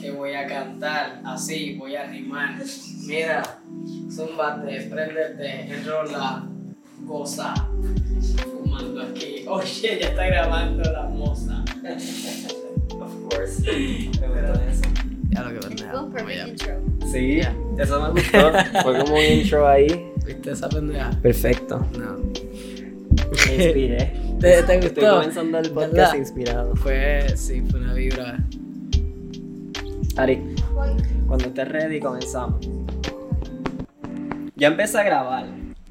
[0.00, 2.56] que voy a cantar así, voy a rimar.
[3.06, 3.42] Mira,
[4.10, 6.46] zúmbate, préndete, enrola,
[7.02, 7.54] goza,
[8.50, 9.44] fumando aquí.
[9.48, 11.64] Oye, ya está grabando la moza.
[13.00, 13.62] Of course.
[13.62, 14.82] Me gustó eso.
[15.30, 15.58] Ya lo que
[16.24, 16.78] pendeja.
[17.10, 17.40] Sí,
[17.78, 18.52] eso me gustó.
[18.82, 20.06] Fue como un intro ahí.
[20.26, 21.10] ¿Viste esa pendeja?
[21.22, 21.86] Perfecto.
[21.98, 22.16] No.
[23.46, 24.12] Me inspiré.
[24.40, 25.14] ¿Te, te Estoy gustó?
[25.16, 26.14] comenzando el podcast ¿Verdad?
[26.14, 26.76] inspirado.
[26.76, 28.38] Fue, sí, fue una vibra.
[30.20, 30.54] Ari,
[31.26, 32.60] cuando estés ready comenzamos.
[34.54, 35.46] Ya empecé a grabar,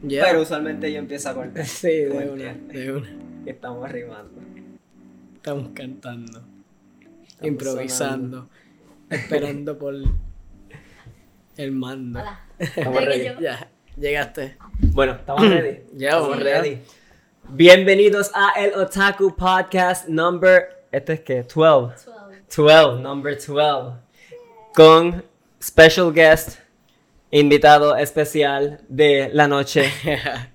[0.07, 1.65] pero usualmente yo empiezo a cortar.
[1.65, 2.77] Sí, de ¿Cómo una, entiendes?
[2.77, 3.09] de una.
[3.47, 4.39] Estamos rimando.
[5.33, 6.43] Estamos cantando,
[7.27, 8.49] Estamos improvisando,
[9.09, 9.95] esperando por
[11.57, 12.19] el mando.
[12.19, 12.39] Hola.
[12.59, 13.43] Estamos ready.
[13.43, 13.67] Ya,
[13.97, 14.57] llegaste.
[14.93, 15.79] Bueno, estamos ready.
[15.95, 16.77] Ya, estamos ready.
[17.49, 20.85] Bienvenidos a el Otaku Podcast number.
[20.91, 21.41] ¿Este es qué?
[21.41, 22.11] 12.
[22.47, 22.61] 12.
[22.61, 24.08] 12, number 12.
[24.73, 25.25] Con
[25.61, 26.59] special guest,
[27.31, 29.91] invitado especial de la noche,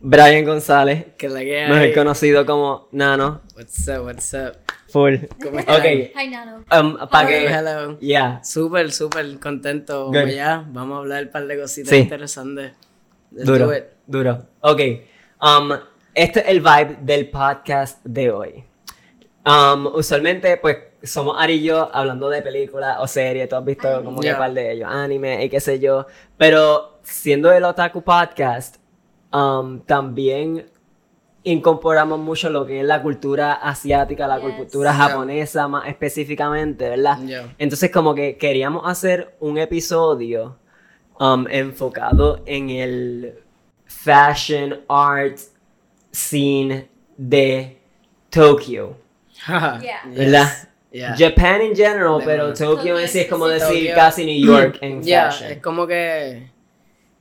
[0.00, 1.70] Brian González, que la que hay.
[1.70, 3.42] mejor conocido como Nano.
[3.56, 4.56] What's up, what's up?
[4.88, 5.16] Full.
[5.42, 5.78] ¿Cómo estás?
[5.78, 5.84] Ok,
[6.16, 6.64] Hi, Nano.
[6.80, 7.46] um, para Hello, que.
[7.54, 7.98] hello.
[8.00, 8.42] Yeah.
[8.42, 10.10] Súper, súper contento.
[10.12, 11.96] Ya, vamos a hablar un par de cositas Sí.
[11.96, 12.72] interesantes.
[13.30, 13.84] Let's Duro, do it.
[14.06, 14.46] duro.
[14.60, 14.80] Ok,
[15.42, 15.72] um,
[16.14, 18.64] este es el vibe del podcast de hoy.
[19.44, 23.88] Um, usualmente, pues, somos Ari y yo hablando de películas o series, tú has visto
[23.88, 24.04] Anime.
[24.04, 24.34] como que Yeah.
[24.34, 28.76] un par de ellos, anime y qué sé yo, pero siendo el Otaku Podcast,
[29.32, 30.66] um, también
[31.44, 34.54] incorporamos mucho lo que es la cultura asiática, la Yes.
[34.56, 35.02] cultura Yeah.
[35.08, 37.18] japonesa más específicamente, ¿verdad?
[37.24, 37.54] Yeah.
[37.58, 40.56] Entonces como que queríamos hacer un episodio
[41.20, 43.34] um, enfocado en el
[43.86, 45.38] fashion art
[46.12, 47.78] scene de
[48.30, 48.96] Tokio,
[49.46, 50.02] Yeah.
[50.14, 50.48] ¿verdad?
[50.98, 51.14] Yeah.
[51.18, 52.58] Japan en general, De pero verdad.
[52.66, 53.66] Tokio en sí es como Tokio.
[53.68, 55.52] decir casi New York en Yeah, fashion.
[55.52, 56.50] es como que.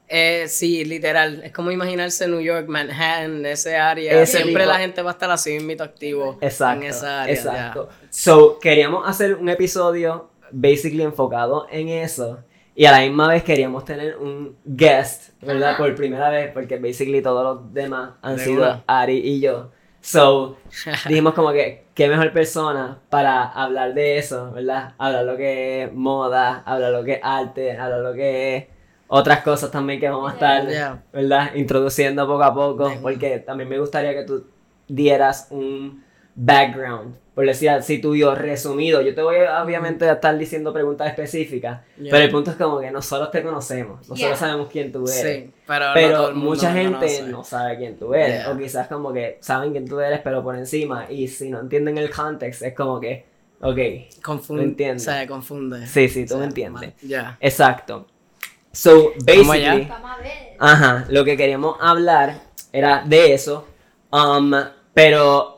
[0.09, 1.42] Eh, sí, literal.
[1.44, 4.22] Es como imaginarse New York, Manhattan, ese área.
[4.22, 4.74] Ese Siempre tipo.
[4.74, 7.34] la gente va a estar así mismo activo Exacto, en esa área.
[7.35, 7.90] exacto.
[8.09, 12.40] So, queríamos hacer un episodio basically enfocado en eso.
[12.74, 15.69] Y a la misma vez queríamos tener un guest, ¿verdad?
[15.72, 15.78] Ajá.
[15.80, 18.84] Por primera vez, porque basically todos los demás han De sido una.
[18.88, 19.72] Ari y yo.
[20.07, 20.56] So,
[21.09, 24.94] dijimos como que, qué mejor persona para hablar de eso, ¿verdad?
[24.97, 28.66] Hablar lo que es moda, hablar lo que es arte, hablar lo que es
[29.09, 31.01] otras cosas también que vamos a estar.
[31.12, 31.56] ¿verdad?
[31.56, 34.47] Introduciendo poco a poco, porque también me gustaría que tú
[34.88, 36.06] dieras un
[36.40, 39.02] background, por decir así tuyo resumido.
[39.02, 42.12] Yo te voy obviamente a estar diciendo preguntas específicas, Yeah.
[42.12, 44.36] pero el punto es como que nosotros te conocemos, nosotros Yeah.
[44.36, 45.46] sabemos quién tú eres.
[45.46, 47.24] Sí, pero, mucha gente conoce.
[47.24, 48.44] no sabe quién tú eres.
[48.44, 48.52] Yeah.
[48.52, 51.08] O quizás como que saben quién tú eres, pero por encima.
[51.12, 53.25] Y si no entienden el context, es como que,
[53.62, 53.78] ok.
[54.24, 54.64] Confunde.
[54.64, 55.00] Entiendo.
[55.04, 55.88] Se confunde.
[55.88, 56.94] Sí, sí, tú O sea, me entiendes.
[57.02, 57.36] Ya.
[57.40, 58.06] Exacto.
[58.72, 59.90] So, basically,
[60.59, 62.36] ajá, lo que queríamos hablar
[62.72, 63.68] era de eso.
[64.12, 64.54] Um,
[64.94, 65.56] pero,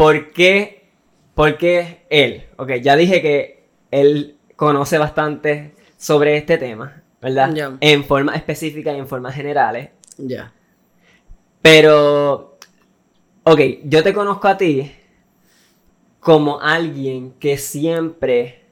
[0.00, 0.88] ¿por qué?
[1.34, 2.46] ¿Por qué él?
[2.56, 7.76] Ok, ya dije que él conoce bastante sobre este tema, ¿verdad?
[7.80, 9.90] En forma específica y en formas generales.
[10.16, 10.54] Ya.
[11.60, 12.56] Pero,
[13.42, 14.90] ok, yo te conozco a ti
[16.18, 18.64] como alguien que siempre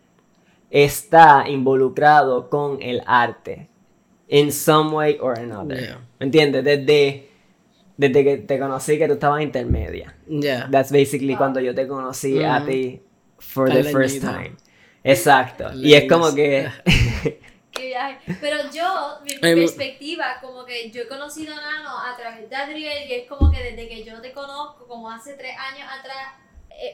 [0.71, 3.69] está involucrado con el arte.
[4.28, 5.78] In some way or another.
[5.78, 6.00] Yeah.
[6.21, 6.65] ¿Me entiendes?
[6.65, 7.28] Desde,
[7.99, 10.15] desde que te conocí que tú estabas intermedia.
[10.29, 10.69] Ya.
[10.71, 12.67] That's basically cuando yo te conocí a Ujú.
[12.67, 13.03] ti
[13.39, 14.57] for the first time.
[15.05, 15.73] Exacto.
[15.75, 16.69] Y es como que...
[17.73, 18.37] Qué viaje.
[18.41, 23.09] Pero yo, mi perspectiva, como que yo he conocido a Nano a través de Adriel
[23.09, 26.35] y es como que desde que yo te conozco, como hace tres años atrás,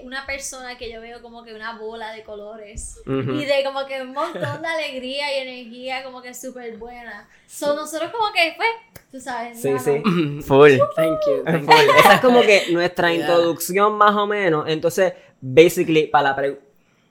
[0.03, 4.00] una persona que yo veo como que una bola de colores y de como que
[4.03, 7.28] un montón de alegría y energía como que súper buena.
[7.47, 8.69] So, nosotros como que, pues,
[9.11, 10.00] tú sabes, Sí, sí.
[10.43, 10.78] Full.
[10.97, 11.44] Thank you.
[11.44, 11.75] thank Full.
[11.87, 11.93] you.
[11.99, 13.21] Esa es como que nuestra Yeah.
[13.21, 14.65] introducción más o menos.
[14.69, 16.61] Entonces, basically, para la pre-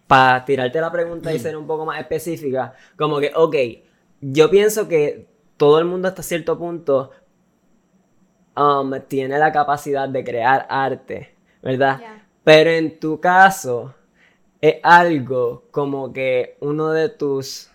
[0.08, 3.56] para tirarte la pregunta y ser un poco más específica, como que, ok,
[4.22, 5.28] yo pienso que
[5.58, 7.12] todo el mundo hasta cierto punto
[8.58, 12.00] um, tiene la capacidad de crear arte, ¿verdad?
[12.02, 12.23] Ya.
[12.44, 13.94] Pero en tu caso,
[14.62, 17.70] es algo como que uno de tus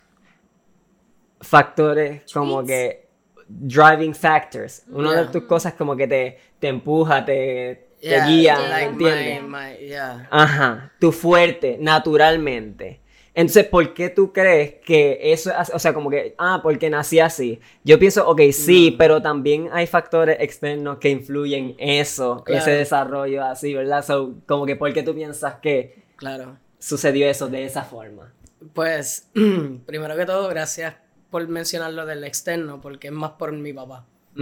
[1.41, 3.07] factores, como que
[3.49, 5.31] driving factors, una de Yeah.
[5.33, 8.59] tus cosas como que te, te empuja, te, te guía, yeah.
[8.61, 9.43] ¿me like entiendes?
[9.43, 10.29] my- my- yeah.
[10.31, 13.01] Ajá, tu fuerte, naturalmente.
[13.41, 15.71] Entonces, ¿por qué tú crees que eso es?
[15.73, 17.61] O sea, como que, ah, porque nací así.
[17.85, 18.99] Yo pienso, ok, sí, Mm.
[18.99, 22.63] pero también hay factores externos que influyen eso, Claro.
[22.63, 24.05] ese desarrollo así, ¿verdad?
[24.05, 26.57] So, como que, ¿por qué tú piensas que Claro.
[26.81, 28.33] sucedió eso de esa forma?
[28.75, 29.31] Pues,
[29.87, 30.97] primero que todo, gracias
[31.31, 34.05] por mencionar lo del externo, porque es más por mi papá.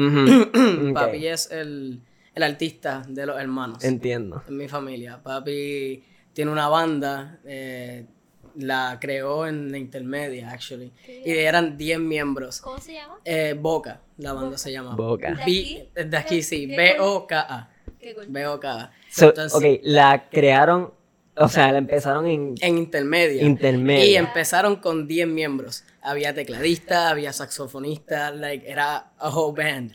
[0.95, 2.01] Papi es el,
[2.35, 3.85] el artista de los hermanos.
[3.85, 4.43] Entiendo.
[4.49, 5.21] en mi familia.
[5.23, 6.03] Papi
[6.33, 8.07] tiene una banda, eh,
[8.59, 10.93] la creó en la intermedia, actually.
[11.25, 12.61] Y eran 10 miembros.
[12.61, 13.19] ¿Cómo se llama?
[13.25, 14.95] Eh, Boca, la banda se llama.
[14.97, 15.33] Boca.
[15.35, 15.83] ¿De aquí?
[15.95, 17.71] B- de aquí sí, ¿Qué- B-O-K-A.
[18.29, 18.93] B-O-K-A.
[19.11, 20.93] So, Entonces, ok, la crearon,
[21.37, 23.43] o sea, la empezaron en En intermedia.
[23.43, 24.05] intermedia.
[24.07, 25.85] Y empezaron con 10 miembros.
[26.09, 29.93] Había tecladista, había saxofonista, like, era a whole band.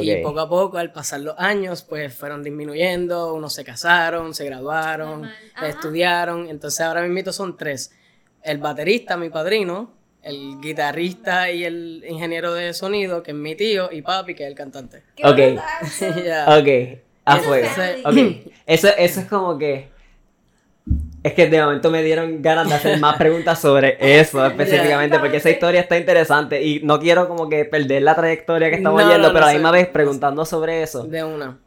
[0.00, 4.44] Y poco a poco, al pasar los años, pues fueron disminuyendo, unos se casaron, se
[4.44, 5.24] graduaron.
[5.24, 5.68] Ajá.
[5.68, 7.90] estudiaron, entonces ahora mismo son tres.
[8.44, 9.92] El baterista, mi padrino,
[10.22, 14.50] el guitarrista y el ingeniero de sonido, que es mi tío, y papi, que es
[14.50, 15.02] el cantante.
[15.24, 15.38] Ok.
[16.24, 16.44] Ya.
[16.58, 17.66] Ok, a Eso fuego.
[17.66, 19.88] es Ok, eso, eso es como que.
[21.22, 25.36] Es que de momento me dieron ganas de hacer más preguntas sobre eso específicamente, porque
[25.36, 29.10] esa historia está interesante y no quiero como que perder la trayectoria que estamos No,
[29.10, 31.04] yendo, no, pero a la no misma vez preguntando sobre eso.
[31.04, 31.58] De una.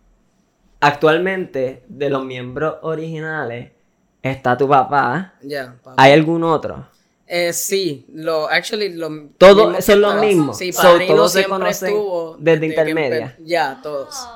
[0.79, 3.71] Actualmente, de los miembros originales,
[4.21, 5.35] está tu papá.
[5.41, 5.95] Ya, papi.
[5.97, 6.87] ¿Hay algún otro?
[7.27, 10.57] Eh, sí, lo, actually, lo, Todos son los mismos.
[10.57, 13.35] Sí, So, todos se conocen estuvo desde intermedia.
[13.39, 14.27] ya, todos.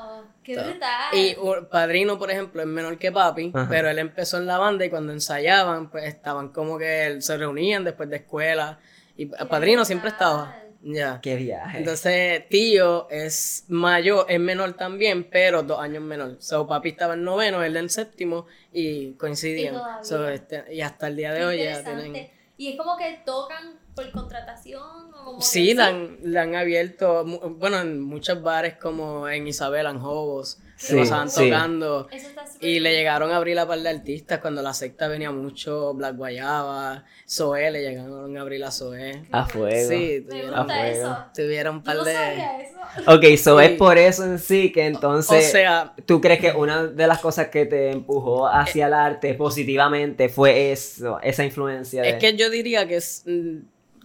[0.47, 1.11] Qué brutal.
[1.11, 1.35] Y
[1.69, 3.67] padrino, por ejemplo, es menor que papi, Ajá.
[3.69, 7.83] pero él empezó en la banda y cuando ensayaban, pues estaban como que se reunían
[7.83, 8.79] después de escuela.
[9.17, 10.55] Y padrino siempre estaba.
[10.81, 11.19] Ya.
[11.21, 11.79] Qué viaje.
[11.79, 16.37] Entonces, tío es mayor, es menor también, pero dos años menor.
[16.39, 19.75] So, papi estaba en noveno, él en séptimo y coincidían.
[19.75, 20.05] Y.
[20.05, 22.29] So, este, y hasta el día Qué de hoy ya tienen.
[22.55, 24.81] Y es como que tocan por contratación
[25.13, 29.89] o como Sí, la han, la han abierto, bueno, en muchos bares como en Isabela,
[29.89, 31.49] en Jobos, se Sí, pasaban sí.
[31.49, 32.07] tocando.
[32.11, 35.07] Eso está súper Y le llegaron a abrir a par de artistas cuando la secta
[35.07, 39.23] venía mucho, Black Guayaba, Zoé, le llegaron a abrir a Zoé.
[39.31, 39.89] A fuego.
[39.89, 40.91] Sí, Me tuvieron, A gusta fuego.
[41.11, 41.17] eso.
[41.35, 42.13] tuvieron un par no de...
[42.13, 42.77] sabía eso.
[43.07, 43.65] Ok, so Sí.
[43.65, 45.47] es por eso en sí que entonces.
[45.47, 49.33] o sea, ¿Tú crees que una de las cosas que te empujó hacia el arte
[49.33, 52.03] positivamente fue eso, esa influencia?
[52.03, 52.09] De...
[52.09, 53.23] es que yo diría que es...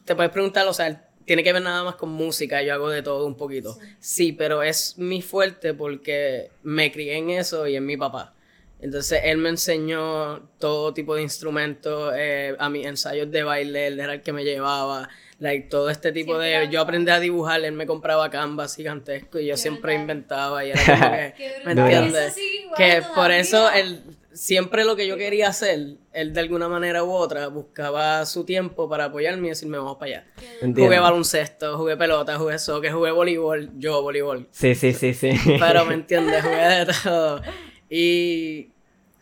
[0.04, 3.02] Te puedes preguntar, o sea, tiene que ver nada más con música, yo hago de
[3.02, 3.78] todo un poquito.
[4.00, 8.34] Sí, pero es mi fuerte porque me crié en eso y en mi papá.
[8.80, 14.00] Entonces él me enseñó todo tipo de instrumentos, eh, a mis ensayos de baile, él
[14.00, 15.08] era el que me llevaba,
[15.38, 16.68] like, todo este tipo Siempre de...
[16.68, 20.70] Yo aprendí a dibujar, él me compraba canvas gigantescos y yo Qué siempre inventaba y
[20.70, 21.34] era como que...
[21.36, 22.36] Qué ¿Me entiendes?
[22.36, 24.02] Igual Que por eso él,
[24.34, 28.88] siempre lo que yo quería hacer, él de alguna manera u otra buscaba su tiempo
[28.88, 30.26] para apoyarme y decirme vamos para allá.
[30.60, 30.82] Entiendo.
[30.84, 34.48] Jugué baloncesto, jugué pelota, jugué soccer, jugué voleibol, yo voleibol.
[34.50, 35.30] Sí, sí, sí, sí.
[35.58, 37.42] Pero me entiendes, jugué de todo.
[37.88, 38.70] Y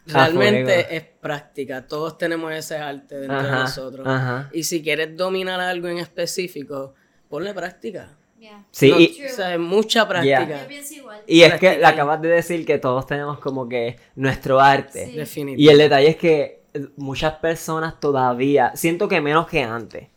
[0.08, 0.88] A realmente fuego.
[0.90, 4.06] es práctica, todos tenemos ese arte dentro de Ajá, nosotros.
[4.06, 4.48] ajá.
[4.52, 6.94] Y si quieres dominar algo en específico,
[7.28, 8.16] ponle práctica.
[8.38, 8.64] Yeah.
[8.70, 10.62] Sí, No, y, o sea, mucha práctica.
[10.62, 11.09] Yo pienso igual.
[11.30, 15.06] Y es que le acabas de decir que todos tenemos como que nuestro arte.
[15.06, 15.12] Sí.
[15.12, 15.62] Definitivamente.
[15.62, 16.60] Y el detalle es que
[16.96, 20.08] muchas personas todavía, siento que menos que antes,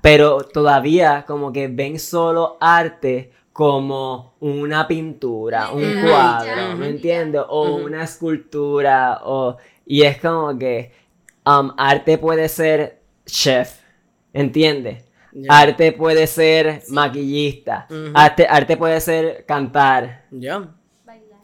[0.00, 7.42] pero todavía como que ven solo arte como una pintura, un cuadro, Ya, ¿me entiendes?
[7.48, 9.56] O una escultura, o...
[9.84, 10.92] Y es como que
[11.44, 13.80] um, arte puede ser chef,
[14.32, 15.04] ¿entiendes?
[15.48, 20.68] Arte puede ser maquillista, arte, arte puede ser cantar, Ya.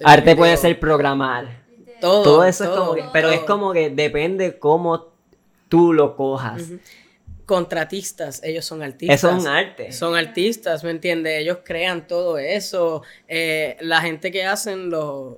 [0.04, 1.44] Arte puede ser programar.
[1.70, 2.00] Literal.
[2.00, 2.22] Todo.
[2.22, 5.12] Todo eso es como que, pero es como que depende cómo
[5.68, 6.62] tú lo cojas.
[7.46, 9.16] Contratistas, ellos son artistas.
[9.16, 9.92] Eso es un arte.
[9.92, 11.40] Son artistas, ¿me entiendes?
[11.40, 13.02] Ellos crean todo eso.
[13.28, 15.36] Eh, la gente que hacen los.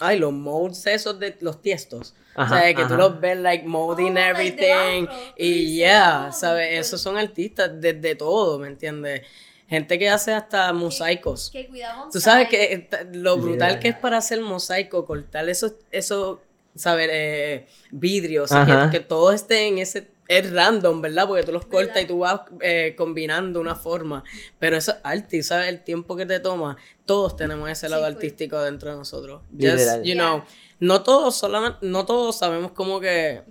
[0.00, 2.14] Ay, los molds esos de los tiestos.
[2.34, 2.88] Ajá, o sea, que ajá.
[2.88, 5.06] tú los ves, like, molding Oh, de everything.
[5.36, 6.78] y yeah, ¿sabes?
[6.80, 9.22] Esos son artistas desde todo, ¿me entiendes?
[9.68, 11.50] Gente que hace hasta mosaicos.
[11.50, 13.80] Que cuidado Tú sabes que lo brutal Yeah.
[13.80, 16.38] que es para hacer mosaico, cortar esos, esos
[16.74, 17.08] ¿sabes?
[17.12, 20.08] Eh, vidrios, que, que todo esté en ese...
[20.38, 21.26] Es random, ¿verdad?
[21.26, 22.00] Porque tú los cortas ¿Verdad?
[22.02, 24.22] y tú vas eh, combinando una forma.
[24.58, 25.68] Pero eso es arte, y ¿sabes?
[25.68, 26.76] El tiempo que te toma.
[27.06, 28.12] Todos tenemos ese lado cool.
[28.14, 29.42] artístico dentro de nosotros.
[29.52, 30.14] Just, you Yeah.
[30.14, 30.44] know,
[30.80, 33.42] no todos solamente, no todos sabemos como que...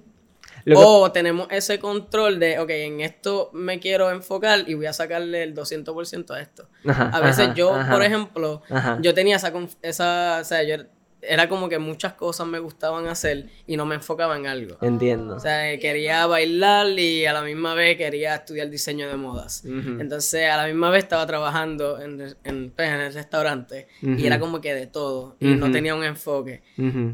[0.76, 5.42] O tenemos ese control de, ok, en esto me quiero enfocar y voy a sacarle
[5.42, 6.70] el 200% a esto.
[6.86, 7.92] Ajá, A veces ajá, yo, ajá.
[7.92, 9.00] por ejemplo, Ajá.
[9.02, 10.76] yo tenía esa, conf- esa, o sea, yo
[11.22, 14.78] era como que muchas cosas me gustaban hacer y no me enfocaba en algo.
[14.82, 15.36] Entiendo.
[15.36, 19.64] O sea, quería bailar y a la misma vez quería estudiar diseño de modas.
[19.66, 24.40] Entonces, a la misma vez estaba trabajando en, en, pues, en el restaurante y era
[24.40, 26.62] como que de todo y no tenía un enfoque.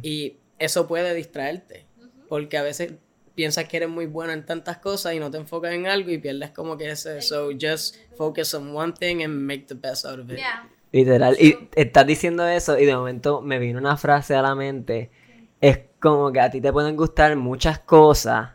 [0.01, 1.85] Y eso puede distraerte.
[2.29, 2.93] porque a veces
[3.35, 6.17] piensas que eres muy bueno en tantas cosas y no te enfocas en algo y
[6.17, 7.21] pierdes como que ese.
[7.21, 10.37] So just focus on one thing and make the best out of it.
[10.37, 10.67] Yeah.
[10.91, 11.35] Literal.
[11.39, 15.11] Y estás diciendo eso y de momento me vino una frase a la mente.
[15.59, 18.49] Es como que a ti te pueden gustar muchas cosas,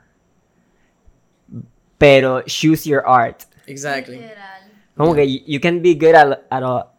[1.99, 3.43] pero choose your art.
[3.67, 4.17] Exactly.
[4.17, 4.73] Literal.
[4.97, 6.93] Como que you, can be good at, at a,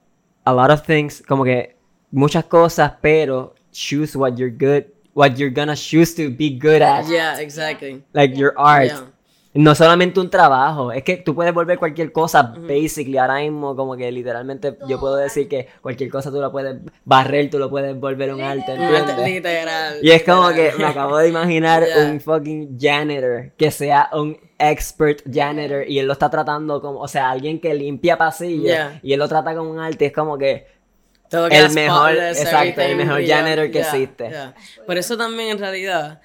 [0.46, 1.75] a lot of things, como que
[2.12, 7.06] muchas cosas, pero choose what you're good, what you're gonna choose to be good at,
[7.08, 8.04] Yeah, exactly.
[8.13, 8.88] like your art.
[8.88, 9.12] Yeah.
[9.55, 13.95] No solamente un trabajo, es que tú puedes volver cualquier cosa, basically, ahora mismo como
[13.95, 17.95] que literalmente yo puedo decir que cualquier cosa tú lo puedes barrer, tú lo puedes
[18.00, 19.15] volver un arte, ¿entiendes?
[19.27, 20.00] Literal.
[20.01, 22.05] Y es como que me acabo de imaginar Yeah.
[22.12, 27.07] un fucking janitor que sea un expert janitor y él lo está tratando como, o
[27.07, 29.00] sea, alguien que limpia pasillos Yeah.
[29.03, 30.65] y él lo trata como un arte, es como que
[31.29, 34.31] Todo el mejor- exacto, el mejor yeah, janitor que existe.
[34.88, 36.22] Por eso también en realidad,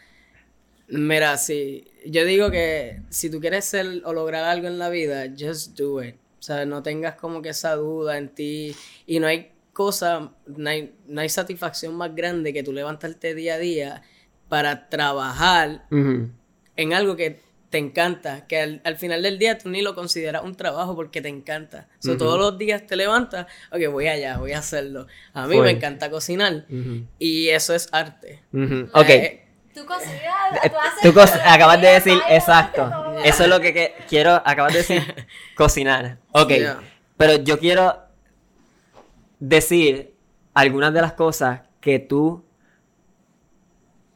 [0.89, 5.27] mira, si yo digo que si tú quieres ser o lograr algo en la vida,
[5.39, 6.17] just do it.
[6.39, 8.75] O sea, no tengas como que esa duda en ti
[9.07, 13.55] y no hay cosa, no hay, no hay satisfacción más grande que tú levantarte día
[13.55, 14.03] a día
[14.49, 15.85] para trabajar
[16.77, 20.43] en algo que te encanta, que al, al final del día tú ni lo consideras
[20.43, 21.87] un trabajo porque te encanta.
[21.99, 25.07] So, Todos los días te levantas, ok, voy allá, voy a hacerlo.
[25.35, 26.65] A mí me encanta cocinar
[27.19, 28.43] y eso es arte.
[28.53, 28.89] ujú.
[28.95, 29.48] Ok, Eh,
[29.79, 30.71] Tú cocinas, Eh,
[31.13, 32.91] tú haces tú acabas de decir, exacto,
[33.25, 36.19] eso es lo que, que quiero, acabas de decir, cocinar.
[36.33, 36.81] Ok, Yeah.
[37.17, 37.97] pero yo quiero
[39.39, 40.15] decir
[40.55, 42.45] algunas de las cosas que tú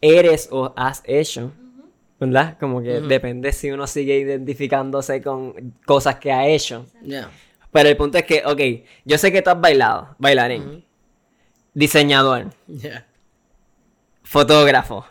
[0.01, 1.53] eres o has hecho,
[2.19, 2.57] ¿verdad?
[2.59, 6.87] Como que depende si uno sigue identificándose con cosas que ha hecho.
[7.03, 7.31] yeah.
[7.71, 8.61] Pero el punto es que, ok,
[9.05, 10.85] yo sé que tú has bailado, bailarín,
[11.73, 13.07] diseñador, Yeah.
[14.25, 15.07] fotógrafo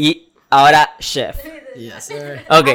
[0.00, 1.36] y ahora chef.
[1.76, 2.44] Yes, sir.
[2.48, 2.68] Ok.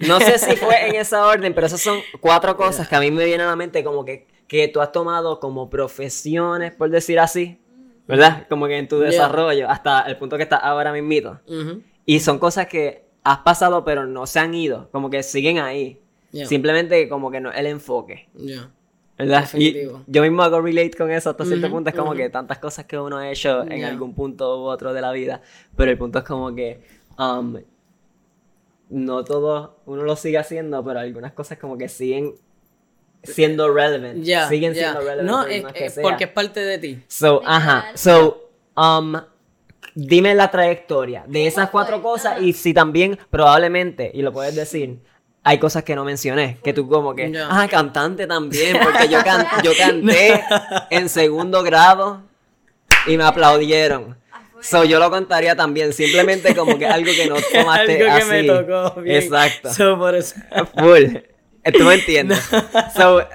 [0.00, 3.10] No sé si fue en esa orden, pero esas son cuatro cosas que a mí
[3.10, 7.20] me vienen a la mente como que, que tú has tomado como profesiones, por decir
[7.20, 7.58] así,
[8.08, 8.46] ¿verdad?
[8.48, 9.06] Como que en tu Yeah.
[9.10, 11.38] desarrollo, hasta el punto que estás ahora mismito.
[11.46, 11.82] Ujú.
[12.04, 16.00] Y son cosas que has pasado pero no se han ido, como que siguen ahí.
[16.32, 16.46] Yeah.
[16.46, 18.70] Simplemente como que no es el enfoque, Yeah.
[19.20, 19.48] ¿Verdad?
[19.54, 22.16] Y yo mismo hago relate con eso hasta cierto Ujú, punto, es como ujú.
[22.18, 23.88] que tantas cosas que uno ha hecho en Yeah.
[23.88, 25.42] algún punto u otro de la vida,
[25.76, 26.80] pero el punto es como que
[27.18, 27.56] um,
[28.88, 32.34] no todo uno lo sigue haciendo, pero algunas cosas como que siguen
[33.22, 34.92] siendo relevant, Yeah, siguen yeah.
[34.92, 36.02] siendo relevant No, por es, que es sea.
[36.02, 37.02] porque es parte de ti.
[37.06, 39.14] So, ajá, so, um,
[39.94, 44.54] dime la trayectoria de esas ¿Cómo cuatro cosas y si también probablemente, y lo puedes
[44.54, 45.00] decir,
[45.42, 49.46] hay cosas que no mencioné, que tú como que, ah, cantante también, porque yo, can-
[49.64, 50.42] yo canté
[50.90, 52.22] en segundo grado
[53.06, 54.18] y me aplaudieron.
[54.62, 58.30] So, yo lo contaría también, simplemente como que algo que no tomaste Algo que así.
[58.30, 59.16] me tocó bien.
[59.22, 59.72] Exacto.
[59.72, 60.34] So, por eso.
[60.78, 61.16] Full.
[61.64, 62.38] Eh, Tú me entiendes.
[62.96, 63.26] So,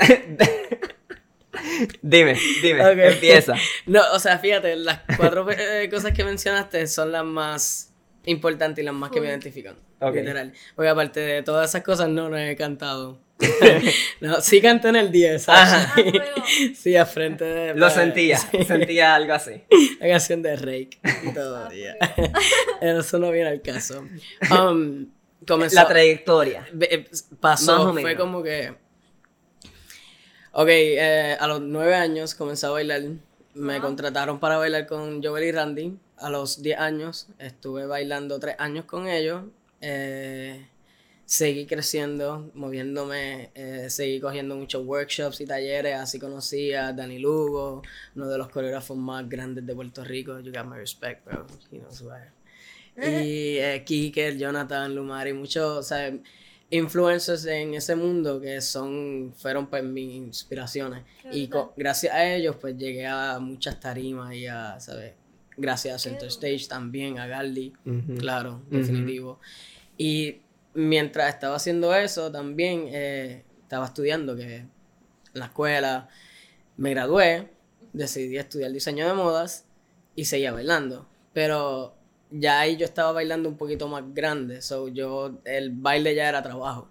[2.01, 3.55] dime, dime, empieza.
[3.87, 7.91] No, o sea, fíjate, las cuatro eh, cosas que mencionaste son las más
[8.25, 9.75] importantes y las más que me identifican.
[10.01, 10.53] Literal.
[10.75, 13.19] Porque aparte de todas esas cosas, no, no he cantado.
[14.21, 15.49] no, sí canté en el 10.
[15.49, 15.93] Ajá.
[15.95, 16.43] Ah,
[16.75, 17.75] sí, a frente de.
[17.75, 19.63] Lo sentía, sí, sentía algo así.
[19.99, 21.69] La canción de Rake y todo.
[21.71, 21.95] yeah.
[22.81, 24.05] Eso no viene al caso.
[24.51, 25.07] Um,
[25.45, 26.65] comenzó, La trayectoria.
[26.79, 28.73] Eh, Más pasó, fue como que.
[30.53, 33.01] Ok, eh, a los nueve años comencé a bailar.
[33.53, 35.97] Me contrataron para bailar con Joel y Randy.
[36.17, 39.43] A los 10 años estuve bailando tres años con ellos.
[39.87, 40.65] Eh,
[41.25, 45.95] seguí creciendo, moviéndome, eh, seguí cogiendo muchos workshops y talleres.
[45.95, 47.83] Así conocí a Dani Lugo,
[48.15, 50.39] uno de los coreógrafos más grandes de Puerto Rico.
[50.39, 51.45] You got my respect, bro.
[51.71, 52.21] He knows who I
[52.97, 53.13] am.
[53.13, 56.11] Y eh, Kiker, Jonathan, Lumari, muchos, o sea,
[56.69, 61.03] influencers en ese mundo que son, fueron pues mis inspiraciones.
[61.21, 65.13] Qué Y gracias a ellos pues llegué a muchas tarimas y a, ¿sabes?
[65.57, 68.15] Gracias a Center Stage también, a Galdi, Ujú.
[68.15, 69.39] claro, definitivo.
[69.97, 70.41] Y
[70.73, 74.69] mientras estaba haciendo eso también eh, estaba estudiando que en
[75.33, 76.09] la escuela
[76.77, 77.49] me gradué,
[77.93, 79.65] decidí estudiar diseño de modas
[80.15, 81.07] y seguía bailando.
[81.33, 81.95] Pero
[82.29, 86.41] ya ahí yo estaba bailando un poquito más grande, so yo el baile ya era
[86.41, 86.89] trabajo.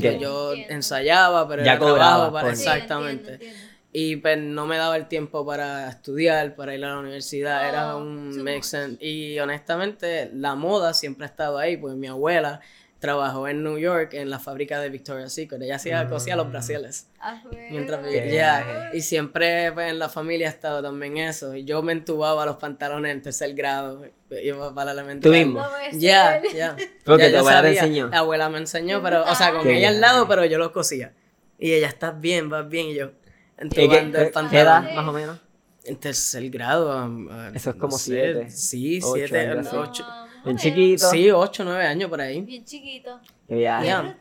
[0.00, 0.74] Que yo Entiendo.
[0.74, 3.32] ensayaba, pero Ya era trabajo para Sí, exactamente.
[3.32, 3.71] entiendo, entiendo.
[3.94, 7.94] Y pues no me daba el tiempo para estudiar, para ir a la universidad, era
[7.94, 8.64] Oh, un too make much.
[8.64, 9.04] sense.
[9.04, 12.60] Y honestamente, la moda siempre ha estado ahí, pues mi abuela
[13.00, 15.60] trabajó en New York en la fábrica de Victoria's Secret.
[15.60, 17.08] Ella hacía, cosía los brasiles.
[17.20, 17.42] Ah.
[17.70, 18.22] Mientras vivía.
[18.24, 18.96] viaje.
[18.96, 21.54] Y siempre pues, en la familia ha estado también eso.
[21.56, 24.06] Y yo me entubaba los pantalones en tercer grado.
[24.30, 25.30] Iba para la elemental.
[25.32, 25.60] ¿Tú mismo?
[25.60, 26.76] No puede Ya, ya.
[27.04, 27.80] Porque tu abuela te sabía.
[27.82, 28.06] enseñó.
[28.08, 30.70] La abuela me enseñó, pero, o sea, con Qué ella al lado, pero yo los
[30.70, 31.12] cosía.
[31.58, 32.86] Y ella, estás bien, vas bien.
[32.86, 33.10] Y yo,
[33.60, 34.84] ¿Y qué, entubando el qué- qué pantalón.
[34.86, 35.38] edad, más o menos?
[35.84, 37.04] En tercer grado.
[37.06, 39.76] um, uh, Eso es como no sé, siete, Sí, ocho, siete, algo así.
[39.76, 40.04] ocho.
[40.44, 41.10] No, En no, chiquito.
[41.10, 42.40] Sí, ocho, nueve años por ahí.
[42.42, 43.20] Bien chiquito.
[43.48, 44.14] Qué viaje.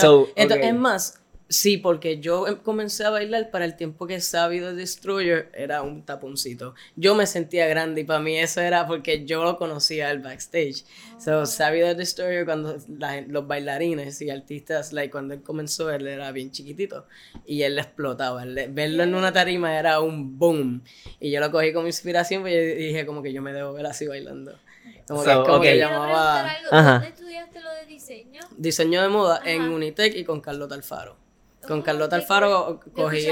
[0.00, 0.28] So.
[0.36, 1.21] Es más,
[1.52, 5.82] sí, porque yo em- comencé a bailar para el tiempo que Savvy the Destroyer era
[5.82, 6.74] un taponcito.
[6.96, 10.84] Yo me sentía grande y para mí eso era porque yo lo conocía el backstage.
[11.22, 16.06] So, Savvy the Destroyer, cuando la los bailarines y artistas, like, cuando él comenzó, él
[16.08, 17.06] era bien chiquitito
[17.46, 18.42] y él explotaba.
[18.42, 20.82] Él verlo en una tarima era un boom.
[21.20, 23.86] Y yo lo cogí como inspiración, pues yo dije como que yo me debo ver
[23.86, 24.58] así bailando.
[25.06, 25.62] Como que So, es como ok.
[25.62, 26.68] que llamaba algo.
[26.72, 26.92] Ajá.
[26.94, 28.40] ¿Dónde estudiaste lo de diseño?
[28.56, 29.70] diseño de moda en Ajá.
[29.70, 31.16] Unitec y con Carlota Alfaro.
[31.66, 33.28] Con Carlota Alfaro cogí,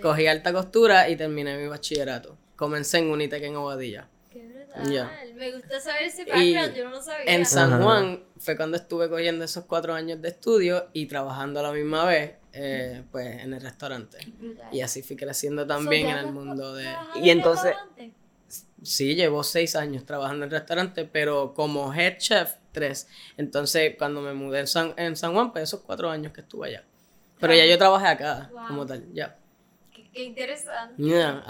[0.00, 2.36] cogí alta costura y terminé mi bachillerato.
[2.56, 4.08] Comencé en Unitec en Obadilla.
[4.30, 5.34] Qué brutal.
[5.34, 7.24] Me gusta saber ese Y background, yo no lo sabía.
[7.26, 7.82] En San.
[7.82, 12.04] Juan fue cuando estuve cogiendo esos cuatro años de estudio y trabajando a la misma
[12.04, 14.18] vez eh, pues en el restaurante.
[14.72, 16.84] Y así fui creciendo también ¿ya en el mundo de...
[17.16, 18.12] Y en entonces- restaurante?
[18.82, 23.08] Sí, llevo seis años trabajando en el restaurante, pero como head chef, tres.
[23.38, 26.68] Entonces, cuando me mudé en San, en San Juan, pues esos cuatro años que estuve
[26.68, 26.84] allá.
[27.48, 28.66] Pero ya yo trabajé acá, Wow.
[28.68, 29.36] como tal, ya.
[29.94, 30.94] Qué, qué interesante.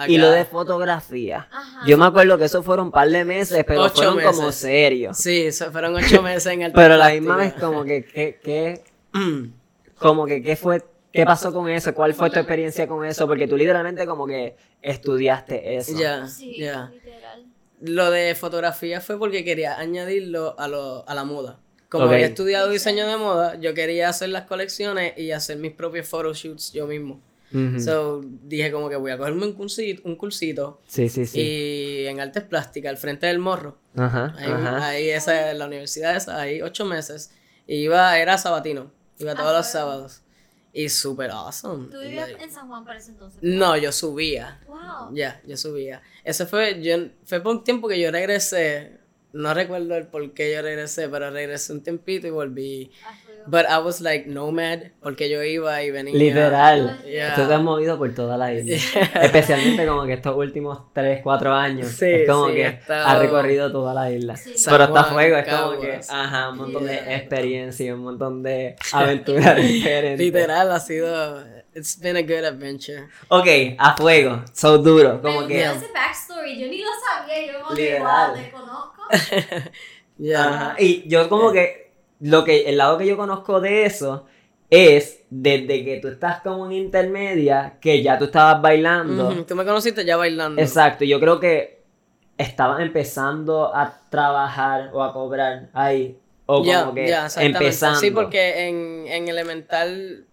[0.08, 1.48] Y lo de fotografía.
[1.50, 1.80] Ajá.
[1.86, 5.16] Yo me acuerdo que eso fueron un par de meses, pero Ocho fueron como serios.
[5.16, 8.84] Sí, eso fueron ocho meses en el Pero la misma vez como que, que, que
[9.98, 13.46] como que qué fue, qué pasó con eso, cuál fue tu experiencia con eso, porque
[13.46, 15.92] tú literalmente como que estudiaste eso.
[15.98, 16.90] Ya, Sí, ya.
[16.92, 17.44] literal.
[17.80, 21.58] Lo de fotografía fue porque quería añadirlo a, lo, a la moda.
[21.94, 22.12] Como Ok.
[22.14, 26.72] había estudiado diseño de moda, yo quería hacer las colecciones y hacer mis propios photoshoots
[26.72, 27.20] yo mismo.
[27.52, 27.78] Ujú.
[27.78, 31.40] So, dije como que voy a cogerme un cursito, un cursito sí, sí, sí.
[31.40, 33.78] y en artes plásticas, al frente del morro.
[33.94, 34.86] Ajá, Ahí, ajá.
[34.88, 37.30] ahí esa, en la universidad esa, ahí ocho meses.
[37.68, 39.72] Y iba, era sabatino, iba todos Ah, los fue.
[39.72, 40.20] sábados.
[40.72, 41.86] Y súper awesome.
[41.92, 43.38] ¿Tú vivías Like- en San Juan para ese entonces?
[43.40, 44.58] No, yo subía.
[44.66, 45.14] Wow.
[45.14, 46.02] Ya, yo subía.
[46.24, 48.98] Ese fue, yo, fue por un tiempo que yo regresé.
[49.34, 52.90] No recuerdo el por qué yo regresé, pero regresé un tiempito y volví.
[53.46, 56.14] But I was like nomad, porque yo iba y venía.
[56.14, 57.02] Literal.
[57.04, 57.34] Yeah.
[57.34, 58.76] Tú te has movido por toda la isla.
[59.22, 61.88] Especialmente como que estos últimos 3, 4 años.
[61.88, 64.34] Sí, es como sí, que he estado- has recorrido toda la isla.
[64.36, 64.54] Sí.
[64.64, 67.02] Pero está Juan, fuego, es como que, ajá, un montón Yeah.
[67.02, 70.20] de experiencia, un montón de aventuras diferentes.
[70.20, 71.44] Literal, ha sido.
[71.74, 73.08] It's been a good adventure.
[73.28, 73.46] Ok,
[73.78, 75.64] a fuego, so duro, Me como gustó que.
[75.64, 78.93] ese backstory, yo ni lo sabía, yo como que, wow, te conozco.
[80.16, 80.76] Ya.
[80.78, 84.26] Y yo como que, lo que, el lado que yo conozco de eso
[84.70, 89.44] es desde que tú estás como en intermedia, que ya tú estabas bailando.
[89.44, 90.60] Tú me conociste ya bailando.
[90.60, 91.82] Exacto, yo creo que
[92.38, 96.18] estabas empezando a trabajar o a cobrar ahí.
[96.46, 97.58] O como que exactamente.
[97.58, 98.00] empezando.
[98.00, 100.26] Sí, porque en, en elemental.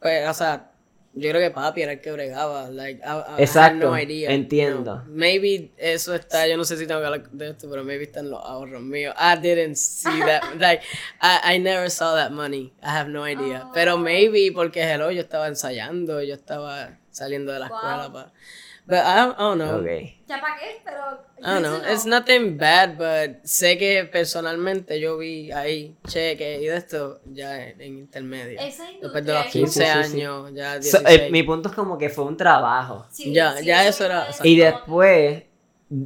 [0.00, 0.69] Pues, o sea,
[1.12, 2.70] yo creo que papi era el que bregaba.
[2.70, 5.02] Like, I, I had Exacto, no idea, entiendo.
[5.02, 5.14] you know.
[5.16, 8.20] Maybe eso está, yo no sé si tengo que hablar de esto, pero maybe está
[8.20, 9.14] en los ahorros míos.
[9.18, 10.42] I didn't see that.
[10.58, 10.82] like,
[11.20, 12.72] I, I never saw that money.
[12.82, 13.64] I have no idea.
[13.66, 13.70] Oh.
[13.74, 17.76] Pero maybe porque, hello, yo estaba ensayando, yo estaba saliendo de la Wow.
[17.76, 18.12] escuela.
[18.12, 18.32] Pa.
[18.90, 19.80] But I don't, I don't know.
[19.80, 19.86] Ok.
[20.28, 21.00] Ya para qué, pero.
[21.38, 21.80] I don't know.
[21.80, 22.18] to It's know.
[22.18, 27.80] nothing bad, but sé que personalmente yo vi ahí cheque y de esto ya en,
[27.80, 28.60] en intermedio.
[28.60, 30.20] Esa Después de los industria 15 Sí, sí, sí, sí.
[30.22, 31.20] años, ya So, 16.
[31.20, 33.06] eh, mi punto es como que fue un trabajo.
[33.10, 35.44] Sí, Ya, sí, ya eso era- Y después,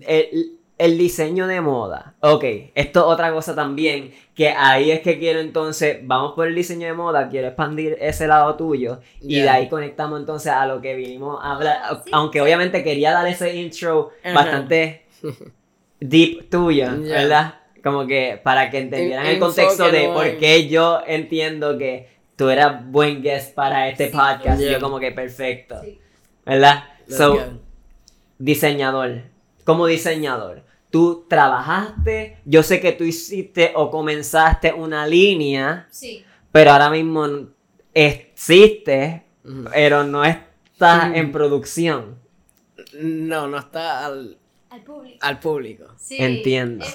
[0.07, 2.15] el, el diseño de moda.
[2.21, 2.45] Ok,
[2.75, 6.87] esto es otra cosa también, que ahí es que quiero entonces, vamos por el diseño
[6.89, 10.97] de moda, quiero expandir ese lado tuyo, y de ahí conectamos entonces a lo que
[10.97, 15.07] vinimos a hablar, Ah, sí, aunque obviamente quería dar ese intro bastante
[16.01, 16.87] deep tuyo.
[17.01, 17.55] ¿verdad?
[17.83, 22.49] Como que para que entendieran En- el contexto de por qué yo entiendo que tú
[22.49, 24.13] eras buen guest para este Sí.
[24.17, 24.73] podcast, y Ya.
[24.73, 25.99] yo como que perfecto, Sí.
[26.45, 26.85] ¿verdad?
[27.09, 27.39] So,
[28.39, 29.23] diseñador,
[29.65, 30.63] como diseñador,
[30.95, 36.25] tú trabajaste, yo sé que tú hiciste o comenzaste una línea, Sí.
[36.53, 37.27] pero ahora mismo
[37.93, 39.25] existe,
[39.73, 41.15] pero no está Mm.
[41.17, 42.19] en producción.
[43.01, 44.39] No, no está al,
[44.71, 45.19] Al público.
[45.21, 45.85] al público.
[45.99, 46.17] Sí.
[46.21, 46.85] Entiendo.
[46.85, 46.95] Es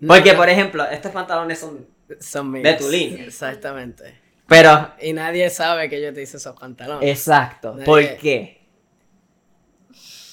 [0.00, 1.86] No, Porque, no, por ejemplo, estos pantalones son...
[2.20, 2.64] son míos.
[2.64, 3.24] de tu línea.
[3.24, 4.18] Exactamente.
[4.46, 7.06] Pero, Y nadie sabe que yo te hice esos pantalones.
[7.10, 8.57] exacto, Nadie- ¿por qué?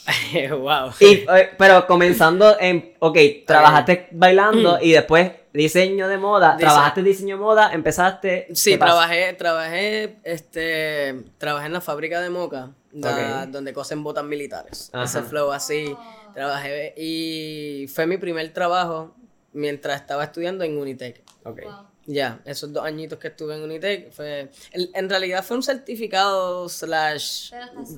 [0.51, 0.91] wow.
[0.99, 6.99] Y, eh, pero comenzando en, ok, trabajaste bailando y después diseño de moda, Dise- trabajaste
[6.99, 8.47] en diseño de moda, empezaste...
[8.53, 14.89] Sí, trabajé, trabajé, este, trabajé en la fábrica de Moca, la- donde cosen botas militares.
[14.93, 15.05] Ajá.
[15.05, 15.95] Ese flow así,
[16.33, 19.15] trabajé y fue mi primer trabajo
[19.53, 21.23] mientras estaba estudiando en Unitec.
[21.45, 21.61] Ok.
[21.63, 21.73] Wow.
[22.07, 27.51] Ya, esos dos añitos que estuve en Unitec, fue, en realidad fue un certificado slash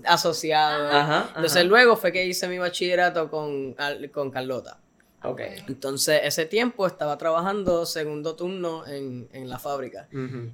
[0.05, 0.87] asociado.
[0.87, 1.33] Ajá, ajá.
[1.35, 3.75] Entonces luego fue que hice mi bachillerato con,
[4.13, 4.79] con Carlota.
[5.23, 5.41] Ok.
[5.67, 10.07] Entonces ese tiempo estaba trabajando segundo turno en, en la fábrica.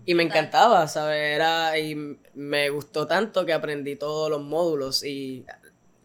[0.06, 1.36] Y me encantaba, ¿sabes?
[1.36, 5.46] Era, y me gustó tanto que aprendí todos los módulos y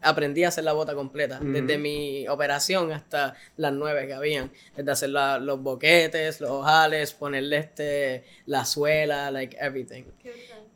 [0.08, 4.90] aprendí a hacer la bota completa, desde mi operación hasta las nueve que habían, desde
[4.90, 10.04] hacer la- los boquetes, los ojales, ponerle este, la suela, like everything.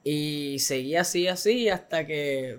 [0.05, 2.59] Y seguí así, así, hasta que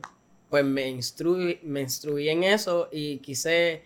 [0.49, 3.83] pues me instruí, me instruí en eso y quise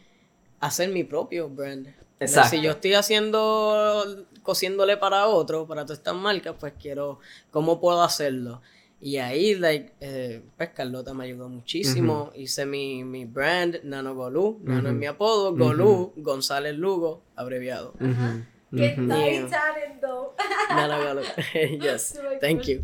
[0.60, 1.88] hacer mi propio brand.
[2.20, 2.50] Exacto.
[2.50, 7.20] Si yo estoy haciendo, cosiéndole para otro, para todas estas marcas, pues quiero,
[7.52, 8.62] ¿cómo puedo hacerlo?
[9.00, 12.32] Y ahí, like, eh, pues Carlota me ayudó muchísimo.
[12.36, 14.60] Hice mi, mi brand, Nano Golú.
[14.64, 17.94] Nano es mi apodo, Golú, González Lugo, abreviado.
[18.00, 19.02] Qué Ujú.
[19.04, 20.34] nice talent, though.
[20.70, 21.22] Nano Golú.
[21.80, 22.82] yes, thank you.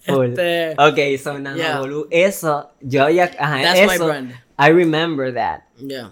[0.00, 0.26] Full.
[0.38, 1.82] Este, Ok, so Nano Yeah.
[2.10, 4.32] Eso, yo había, ajá, That's my eso, brand.
[4.58, 5.62] I remember that.
[5.78, 6.10] Yeah.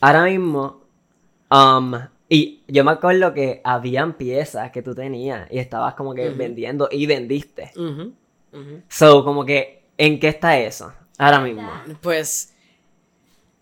[0.00, 0.82] Ahora mismo,
[1.50, 1.94] um,
[2.28, 6.88] y yo me acuerdo que habían piezas que tú tenías y estabas como que vendiendo
[6.90, 7.70] y vendiste.
[8.88, 10.92] So, como que, ¿en qué está eso?
[11.18, 11.70] Ahora mismo.
[12.00, 12.52] Pues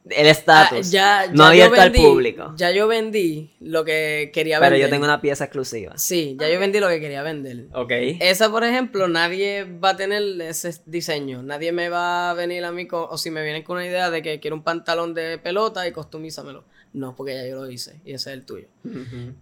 [0.09, 0.91] El ah, estatus.
[0.91, 2.53] ya, no ya abierto al vendí- público.
[2.57, 4.87] Ya yo vendí lo que quería pero vender.
[4.89, 5.97] yo tengo una pieza exclusiva.
[5.97, 7.69] Sí, ya yo vendí lo que quería vender.
[7.73, 7.91] Ok.
[8.21, 11.43] Esa, por ejemplo, nadie va a tener ese diseño.
[11.43, 14.11] Nadie me va a venir a mí con, o si me vienen con una idea
[14.11, 16.65] de que quiero un pantalón de pelota y costumízamelo.
[16.95, 18.69] No, porque ya yo lo hice y ese es el tuyo.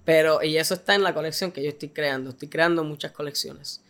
[0.07, 2.31] Pero, y eso está en la colección que yo estoy creando.
[2.31, 3.83] Estoy creando muchas colecciones.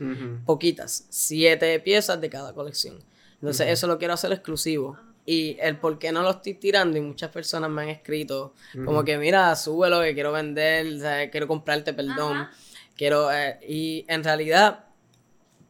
[0.44, 2.98] Poquitas, siete piezas de cada colección.
[3.34, 4.98] Entonces, eso lo quiero hacer exclusivo.
[5.24, 9.04] Y el por qué no lo estoy tirando, y muchas personas me han escrito, como
[9.04, 12.48] que mira, súbelo, que quiero vender, o sea, quiero comprarte, perdón.
[12.96, 14.86] Quiero, eh, y en realidad,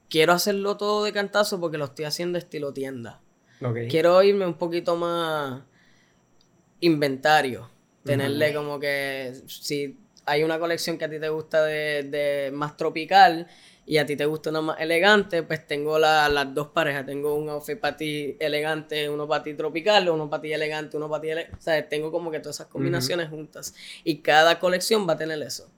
[0.09, 3.20] quiero hacerlo todo de cantazo porque lo estoy haciendo estilo tienda.
[3.90, 5.61] Quiero irme un poquito más
[6.81, 7.70] inventario.
[8.05, 12.77] Tenerle como que si hay una colección que a ti te gusta de, de más
[12.77, 13.47] tropical
[13.87, 17.05] y a ti te gusta una más elegante, pues tengo la- las dos parejas.
[17.07, 21.09] Tengo un outfit para ti elegante, uno para ti tropical, uno para ti elegante, uno
[21.09, 21.57] para ti elegante.
[21.59, 23.75] O sea, tengo como que todas esas combinaciones juntas.
[24.05, 25.71] Y cada colección va a tener eso.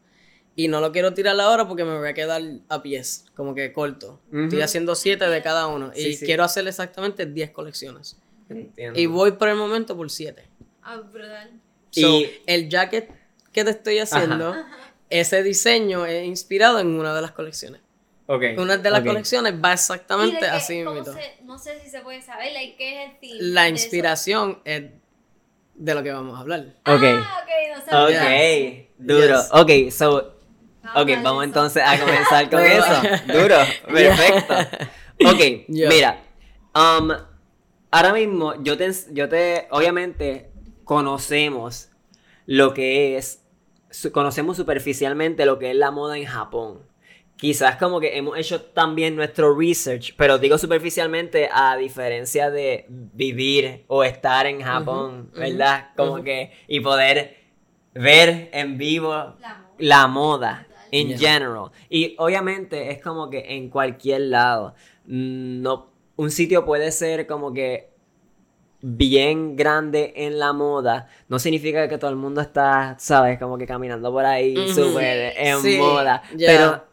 [0.56, 3.72] Y no lo quiero tirar ahora porque me voy a quedar a pies, como que
[3.72, 4.20] corto.
[4.44, 5.90] Estoy haciendo siete de cada uno.
[5.94, 6.26] Sí, y sí.
[6.26, 8.16] quiero hacer exactamente 10 colecciones.
[8.48, 8.98] Entiendo.
[9.00, 10.44] Y voy por el momento por 7.
[10.82, 11.60] Ah, brutal.
[11.94, 13.10] So, Y- el jacket
[13.52, 14.54] que te estoy haciendo,
[15.10, 17.80] ese diseño es inspirado en una de las colecciones.
[18.26, 18.42] Ok.
[18.56, 21.04] Una de las colecciones va ¿Y exactamente qué- así mismo.
[21.04, 24.60] se- no sé si se puede saber, like, ¿qué es el theme La de inspiración
[24.64, 24.84] es
[25.74, 26.60] de lo que vamos a hablar.
[26.86, 27.02] Ok.
[27.04, 28.04] Ah, ok, no.
[28.04, 28.88] Ok.
[28.98, 29.26] Duro.
[29.40, 29.48] Yes.
[29.52, 30.30] Ok, so.
[30.82, 32.94] Vamos Ok, vamos entonces a comenzar con eso.
[33.26, 33.56] Duro.
[33.92, 34.54] Perfecto.
[35.26, 35.88] Ok, Yeah.
[35.88, 36.22] mira.
[36.74, 37.10] um,
[37.90, 39.66] ahora mismo, yo te, yo te.
[39.70, 40.50] Obviamente,
[40.84, 41.90] conocemos
[42.46, 43.40] lo que es.
[43.90, 46.80] su- conocemos superficialmente lo que es la moda en Japón.
[47.36, 53.84] Quizás como que hemos hecho también nuestro research, pero digo superficialmente a diferencia de vivir
[53.88, 55.90] o estar en Japón, ¿verdad?
[55.96, 57.36] Como que y poder
[57.92, 59.68] ver en vivo La moda.
[59.78, 61.18] la moda en Yeah.
[61.18, 61.70] general.
[61.88, 64.74] Y obviamente es como que en cualquier lado.
[65.06, 67.90] Mm, No, un sitio puede ser como que
[68.86, 71.08] bien grande en la moda.
[71.28, 73.38] No significa que todo el mundo está, ¿sabes?
[73.38, 76.22] Como que caminando por ahí súper en Sí, moda.
[76.36, 76.50] yeah.
[76.52, 76.84] Pero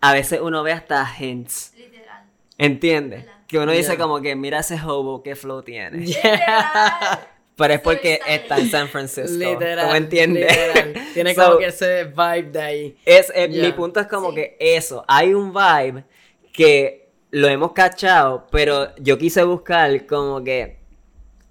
[0.00, 1.72] a veces uno ve hasta hints.
[1.76, 2.24] Literal.
[2.58, 3.26] ¿Entiendes?
[3.46, 3.98] Que uno dice Yeah.
[3.98, 6.04] como que mira ese hobo, qué flow tiene.
[7.56, 9.36] Pero es porque está en San Francisco.
[9.36, 9.84] Literal.
[9.84, 10.50] ¿Cómo entiendes?
[10.50, 10.94] literal.
[11.14, 12.96] Tiene So, como que ese vibe de ahí.
[13.04, 14.34] Es, eh, Mi punto es como Sí.
[14.36, 16.04] que eso, hay un vibe
[16.52, 20.79] que lo hemos cachado, pero yo quise buscar como que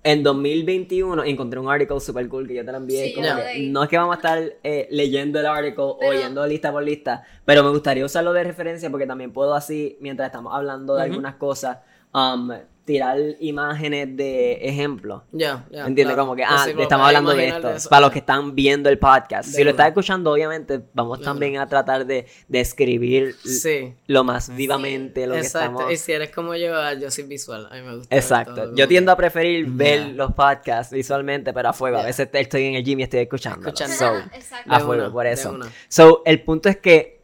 [0.04, 3.06] en 2021 encontré un artículo super cool que yo te lo envié.
[3.08, 5.90] Sí, como yo lo que no es que vamos a estar eh, leyendo el artículo
[5.90, 9.54] o Pero- oyendo lista por lista, pero me gustaría usarlo de referencia porque también puedo
[9.54, 11.80] así, mientras estamos hablando de algunas cosas,
[12.14, 12.50] um,
[12.89, 15.23] tirar imágenes de ejemplo.
[15.32, 15.86] Ya, ya.
[15.86, 16.06] ¿Entiendes?
[16.15, 16.23] claro.
[16.23, 17.69] Como que, Pues ah, sí, me estamos hablando de esto.
[17.69, 17.88] eso.
[17.88, 19.49] Para los que están viendo el podcast.
[19.52, 23.93] De si lo estás escuchando, obviamente, vamos De también a tratar de describir Sí.
[24.08, 25.69] lo más vivamente lo que Exacto.
[25.82, 25.93] estamos...
[25.93, 27.67] Y si eres como yo, ah, yo soy visual.
[27.69, 28.15] A mí me gusta.
[28.15, 28.56] Exacto.
[28.56, 31.97] todo, Yo tiendo que- a preferir ver los podcasts visualmente, pero a fuego.
[31.99, 33.60] A veces estoy en el gym y estoy escuchando.
[33.67, 33.95] Escuchando.
[33.95, 34.73] So, Exacto.
[34.73, 35.60] a fuego, una, por eso.
[35.89, 37.19] So, el punto es que.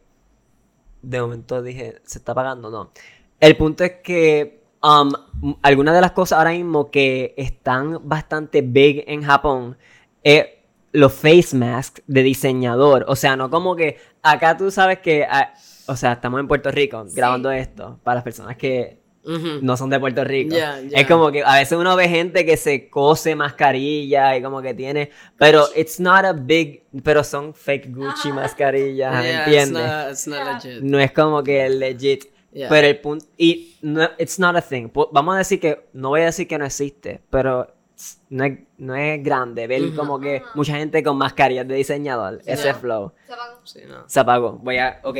[1.02, 2.70] De momento dije, ¿se está pagando?
[2.70, 2.92] No.
[3.40, 4.64] El punto es que.
[4.86, 5.10] Um,
[5.62, 9.76] algunas de las cosas ahora mismo que están bastante big en Japón
[10.22, 10.46] es
[10.92, 13.04] los face masks de diseñador.
[13.08, 15.24] O sea, no como que acá tú sabes que.
[15.28, 15.52] ah,
[15.88, 17.14] o sea, estamos en Puerto Rico Sí.
[17.16, 19.58] grabando esto para las personas que Ujú.
[19.62, 20.56] no son de Puerto Rico.
[20.56, 20.98] Ya, ya.
[21.00, 24.72] Es como que a veces uno ve gente que se cose mascarilla y como que
[24.74, 29.84] tiene, pero it's not a big, pero son fake Gucci mascarillas, ¿me Yeah, entiendes?
[29.84, 30.72] It's not, it's not Yeah.
[30.74, 30.82] legit.
[30.82, 32.24] No es como que legit.
[32.56, 32.70] Yeah.
[32.70, 34.88] Pero el punto, y no, it's not a thing.
[35.12, 37.70] Vamos a decir que, no voy a decir que no existe, pero
[38.30, 42.50] no es, no es grande ver como que mucha gente con mascarillas de diseñador, Sí,
[42.52, 42.78] ese ¿no?
[42.78, 43.12] flow.
[43.26, 43.60] Se apagó.
[43.66, 44.08] Sí, no.
[44.08, 44.52] Se apagó.
[44.52, 45.18] Voy a, ok.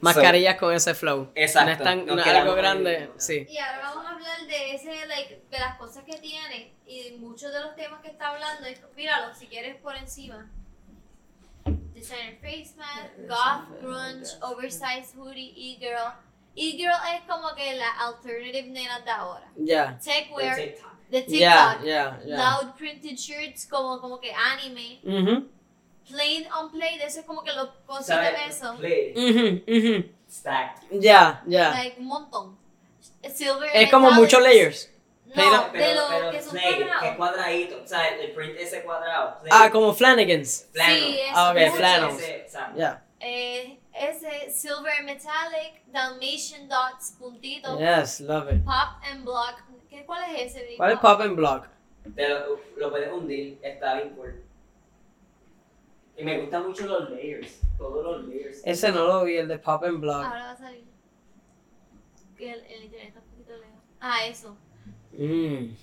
[0.00, 1.28] Mascarillas con ese flow.
[1.34, 1.66] Exacto.
[1.66, 2.56] No es tan, no algo ahí.
[2.56, 3.10] grande.
[3.18, 3.46] Sí.
[3.46, 7.52] Y ahora vamos a hablar de ese, like, de las cosas que tiene y muchos
[7.52, 8.66] de los temas que está hablando.
[8.66, 10.50] Es, míralo, si quieres por encima.
[11.92, 16.14] Designer face mask, goth, grunge, oversized hoodie, e-girl.
[16.60, 19.50] E-girl es como que la alternative nena de ahora.
[19.56, 19.98] Ya.
[20.02, 21.30] Tech wear, de TikTok.
[21.38, 22.36] Ya, ya, ya.
[22.36, 25.00] Loud printed shirts como, como que anime.
[25.04, 25.48] Ujú.
[26.10, 28.72] Plain on play, de eso es como que los cositas de eso.
[28.72, 30.10] Ujú, ujú.
[30.30, 30.80] Stack.
[30.90, 31.70] Ya, ya.
[31.70, 32.58] Like un montón.
[33.34, 34.90] Silver Es como muchos layers.
[35.34, 37.16] No, de lo que son cuadrados.
[37.16, 39.38] cuadradito, o sea, el print ese cuadrado.
[39.50, 40.66] Ah, como Flanagans.
[40.72, 40.80] Sí,
[41.20, 41.72] es Ah, ok, mucho.
[41.76, 42.16] flannel.
[42.76, 43.04] Ya.
[43.20, 48.64] Eh, ese silver metallic, Dalmatian dots, puntito, Yes, love it.
[48.64, 49.62] pop and block.
[49.88, 50.76] ¿Qué, ¿Cuál es ese?
[50.76, 51.66] ¿Cuál es Pop and Block?
[52.14, 54.44] Pero lo puedes hundir, está bien cool.
[56.16, 58.60] Y me gustan mucho los layers, todos los layers.
[58.66, 60.24] Ese no lo vi, el de Pop and Block.
[60.24, 60.84] Ahora va a salir.
[62.36, 63.82] Que el, el internet está un poquito lejos.
[64.00, 64.56] Ah, eso.
[65.12, 65.74] Mm.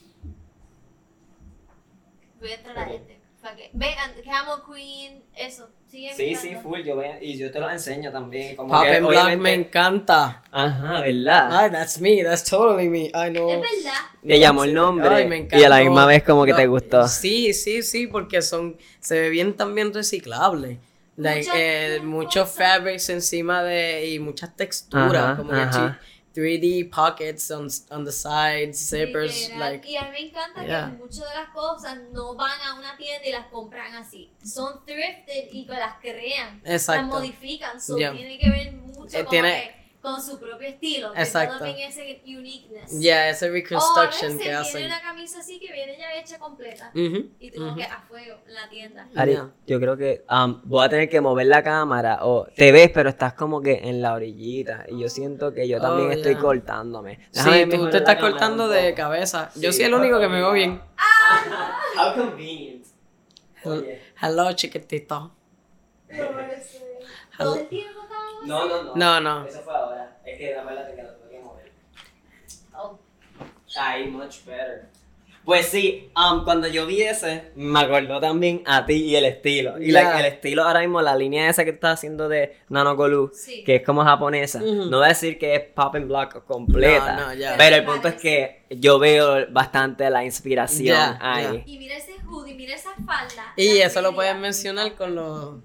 [2.39, 3.14] Voy a entrar a este.
[3.55, 5.69] Que- Ve, and- Camel Queen, eso.
[5.87, 6.41] Sigue Sí, mirando.
[6.49, 8.55] sí, full, yo ve- y yo te lo enseño también.
[8.55, 10.43] Como Pop que, and obviamente- me encanta.
[10.51, 11.49] Ajá, ¿verdad?
[11.51, 13.05] Ah, that's me, that's totally me.
[13.13, 13.49] I know.
[13.51, 13.99] Es verdad.
[14.23, 16.67] Le llamó el nombre Ay, me y a la misma vez como que No, te
[16.67, 17.07] gustó.
[17.07, 20.79] Sí, sí, sí, porque son, se ve bien también reciclable.
[21.17, 25.99] Like, eh, muchos fabrics encima de, y muchas texturas, Ajá, como que ajá.
[26.01, 29.59] chi- 3D pockets on, on the sides, zippers, Literal.
[29.71, 30.91] like, y a mí me encanta Yeah.
[30.91, 34.29] que muchas de las cosas no van a una tienda y las compran así.
[34.43, 36.61] Son thrifted y las crean.
[36.63, 37.05] Las exacto.
[37.07, 37.79] modifican.
[37.79, 38.11] So Yeah.
[38.13, 41.13] tiene que ver mucho Eh, como tiene- que con su propio estilo.
[41.13, 41.57] que Exacto.
[41.57, 42.99] también ese uniqueness.
[42.99, 44.85] Yeah, ese O a reconstruction veces que tiene hacen.
[44.85, 45.54] una camisa así
[46.19, 46.91] hecha completa.
[46.93, 47.75] Ujú, Y tengo ujú.
[47.75, 49.07] que a fuego en la tienda.
[49.15, 49.49] Ari, Yeah.
[49.67, 53.09] yo creo que um, voy a tener que mover la cámara o te ves pero
[53.09, 56.41] estás como que en la orillita y yo siento que yo también Oh, estoy yeah.
[56.41, 57.19] cortándome.
[57.33, 59.51] Déjame Sí, tú te la estás cortando de cabeza.
[59.55, 60.81] Yo Sí, soy el único que me veo bien.
[61.97, 62.85] How convenient.
[63.63, 64.01] Oye.
[64.21, 65.31] Hello, chiquitito.
[67.37, 68.95] ¿Todo el tiempo estábamos No, no, no.
[68.95, 69.45] No, no.
[69.45, 70.17] Eso fue ahora.
[70.25, 71.71] Es que acuérdate que lo tuve que mover.
[72.73, 72.97] Oh.
[73.77, 74.87] Ahí, much better.
[75.45, 79.79] Pues sí, um, cuando yo vi ese, me acordó también a ti y el estilo.
[79.79, 83.63] Y el estilo ahora mismo, la línea esa que estás haciendo de Nanogolu, Sí.
[83.63, 87.15] que es como japonesa, no voy a decir que es pop and block completa.
[87.15, 87.55] No, no, ya.
[87.57, 91.63] Pero el punto es que yo veo bastante la inspiración ahí.
[91.67, 93.53] Y mira ese hoodie, mira esa falda.
[93.55, 95.55] Y eso lo pueden mencionar con los...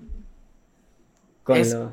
[1.42, 1.92] Con Es- lo-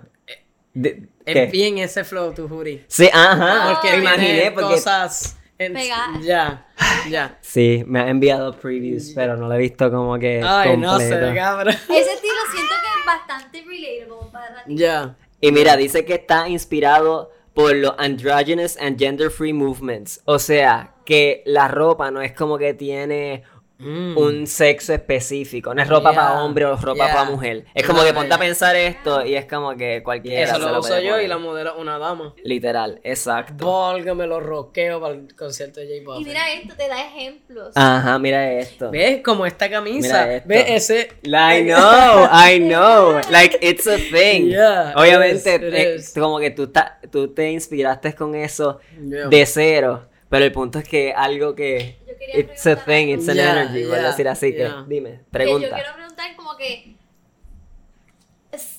[0.74, 2.84] de- Es bien ese flow, tu jury.
[2.88, 5.38] Sí, ajá, Porque me imaginé porque cosas...
[5.58, 6.24] Pegadas.
[6.24, 6.66] Ya,
[7.10, 7.38] ya.
[7.42, 11.10] sí, me ha enviado previews, pero no lo he visto como que Ay, no sé,
[11.10, 11.36] completo.
[11.36, 11.74] cabrón.
[11.74, 14.76] Ese estilo siento que es bastante relatable para ti.
[14.76, 15.16] Ya.
[15.42, 20.22] Y mira, dice que está inspirado por los androgynous and gender free movements.
[20.26, 23.44] O sea, que la ropa no es como que tiene
[23.80, 24.18] Mm.
[24.18, 25.74] un sexo específico.
[25.76, 27.14] No es ropa Yeah, para hombre o ropa yeah.
[27.16, 27.66] para mujer.
[27.76, 30.80] Es como que ponte a pensar esto y es como que cualquiera Eso se lo
[30.80, 32.34] uso puede yo y la modelo es una dama.
[32.44, 33.66] Literal, exacto.
[33.66, 36.28] Volga, me lo roqueo para el concierto de J Y Balvin.
[36.28, 37.72] mira esto, te da ejemplos.
[37.76, 38.90] Ajá, mira esto.
[38.90, 39.22] ¿Ves?
[39.24, 40.08] Como esta camisa.
[40.24, 40.48] Mira esto.
[40.50, 41.10] ¿Ves ese?
[41.24, 43.22] I know, I know.
[43.30, 44.48] Like, it's a thing.
[44.50, 46.14] Yeah, it Obviamente, is, it eh, is.
[46.14, 49.28] como que tú, ta- tú te inspiraste con eso Yeah.
[49.28, 50.08] de cero.
[50.30, 51.97] Pero el punto es que algo que.
[52.20, 54.86] It's a thing, it's an Yeah, energy, voy a yeah, decir así yeah.
[54.88, 54.94] que.
[54.96, 55.76] Dime, Que yo pregunta.
[55.76, 56.96] quiero preguntar como que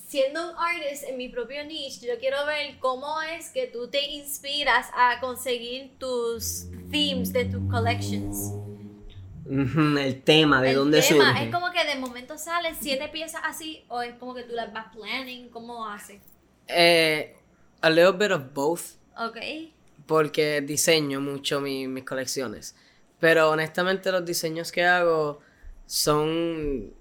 [0.09, 4.03] siendo un artist en mi propio niche, yo quiero ver cómo es que tú te
[4.11, 8.53] inspiras a conseguir tus themes de tus collections.
[9.51, 11.45] El tema, ¿de El dónde tema, surge?
[11.47, 14.73] ¿Es como que de momento salen siete piezas así o es como que tú las
[14.73, 15.49] vas planning?
[15.51, 16.21] ¿Cómo haces?
[16.67, 17.35] Eh,
[17.81, 18.83] a little bit of both.
[19.19, 19.37] Ok.
[20.07, 22.75] porque diseño mucho mi- mis colecciones.
[23.21, 25.41] Pero honestamente los diseños que hago
[25.87, 26.93] son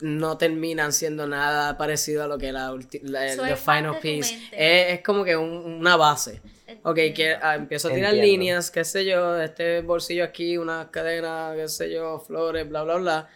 [0.00, 2.70] no terminan siendo nada parecido a lo que la,
[3.02, 4.34] la So the es parte final piece.
[4.52, 6.42] Es, es como que un- una base.
[6.82, 8.30] Ok, que ah, empiezo a tirar Entiendo.
[8.32, 12.96] líneas, qué sé yo, este bolsillo aquí, una cadena, qué sé yo, flores, bla, bla,
[12.96, 13.28] bla.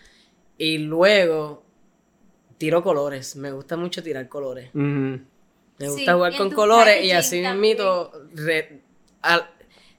[0.59, 1.65] Y luego
[2.59, 3.37] tiro colores.
[3.37, 4.71] Me gusta mucho tirar colores.
[4.75, 5.21] Me
[5.79, 8.13] Sí, gusta jugar con colores y así mismito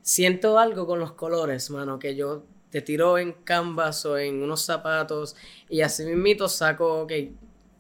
[0.02, 4.62] siento algo con los colores, mano, que yo te tiro en canvas o en unos
[4.62, 5.36] zapatos
[5.70, 7.12] y así mismito saco, ok,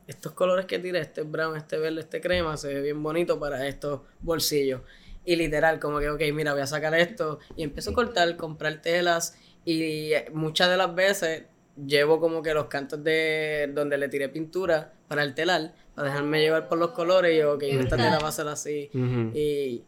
[0.07, 3.67] estos colores que tiré, este brown, este verde, este crema, se ve bien bonito para
[3.67, 4.81] estos bolsillos.
[5.23, 8.81] Y literal, como que, ok, mira, voy a sacar esto y empiezo a cortar, comprar
[8.81, 11.43] telas y eh, muchas de las veces
[11.85, 16.41] llevo como que los cantos de donde le tiré pintura para el telar, para dejarme
[16.41, 18.89] llevar por los colores y yo, ok, esta tela va a ser así.
[19.33, 19.83] Y,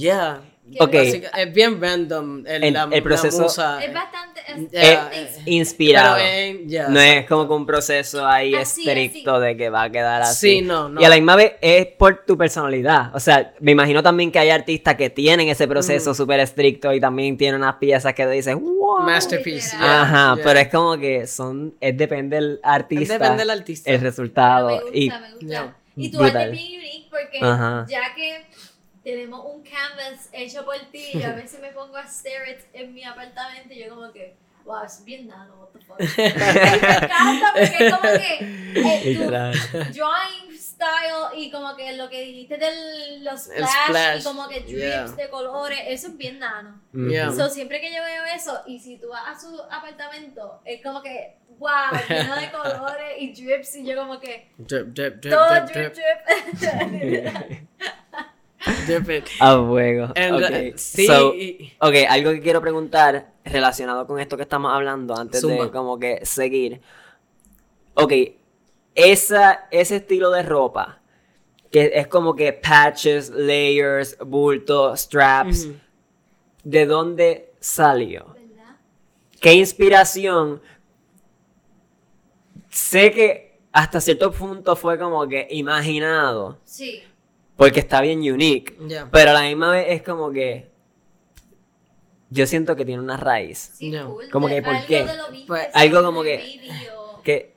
[0.00, 0.40] yeah.
[0.72, 0.94] Qué Ok.
[0.94, 3.84] Así que es bien random el, El- la, el proceso- la musa.
[3.84, 4.40] Es bastante.
[4.46, 6.14] es- Yeah, es- eh, Inspirado.
[6.16, 9.44] Pero, eh, yeah, no es como que un proceso ahí Así, estricto así.
[9.46, 10.48] de que va a quedar así.
[10.60, 11.00] Sí, no, no.
[11.00, 13.12] Y a la misma vez es por tu personalidad.
[13.16, 15.70] O sea, me imagino también que hay artistas que tienen ese Mm.
[15.70, 19.00] proceso súper estricto y también tienen unas piezas que dices, wow.
[19.00, 19.76] Masterpiece.
[19.76, 20.44] Yeah, Ajá, yeah.
[20.44, 23.14] pero es como que son, es depende del artista.
[23.14, 23.90] depende del artista.
[23.90, 24.68] El resultado.
[24.68, 25.46] Me gusta, y me gusta.
[25.46, 25.76] Yeah.
[25.96, 26.36] Y tu Brutal.
[26.42, 27.86] arte es bien unique porque Ajá.
[27.88, 28.44] ya que
[29.10, 32.94] tenemos un canvas hecho por ti, yo a veces me pongo a stare it en
[32.94, 35.98] mi apartamento y yo como que, wow, es bien nano, what the fuck.
[36.18, 42.20] me encanta porque es como que eh, tu drawing style y como que lo que
[42.22, 45.06] dijiste de los splash, splash, y como que drips yeah.
[45.08, 46.80] de colores, eso es bien nano.
[46.92, 47.32] Yeah.
[47.32, 51.02] So, siempre que yo veo eso, y si tú vas a su apartamento, es como
[51.02, 55.66] que, wow, lleno de colores y drips, y yo como que, Drip, drip, drip, todo
[55.66, 57.68] drip, drip, drip, drip.
[58.86, 59.24] drip it.
[59.40, 60.12] A fuego.
[60.16, 60.50] And, Ok.
[60.74, 65.16] uh, sí, So, y- ok, algo que quiero preguntar relacionado con esto que estamos hablando
[65.16, 66.80] antes de como que seguir.
[67.94, 68.12] Ok,
[68.94, 71.00] esa, ese estilo de ropa,
[71.70, 75.68] que es como que patches, layers, bulto, straps.
[76.62, 78.34] ¿de dónde salió?
[78.34, 78.76] ¿Verdad?
[79.40, 80.60] ¿Qué inspiración?
[82.68, 87.02] Sé que hasta cierto punto fue como que imaginado, Sí.
[87.60, 89.08] Porque está bien unique, Yeah.
[89.12, 90.70] pero a la misma vez es como que
[92.30, 93.72] yo siento que tiene una raíz.
[93.74, 94.14] Sí, No.
[94.14, 94.30] cool.
[94.30, 95.06] Como que, ¿por algo qué?
[95.46, 96.58] Pues, algo como que-
[97.22, 97.54] Que,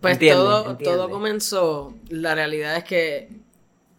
[0.00, 0.84] Pues Entiende, todo, entiende.
[0.84, 3.28] todo comenzó, la realidad es que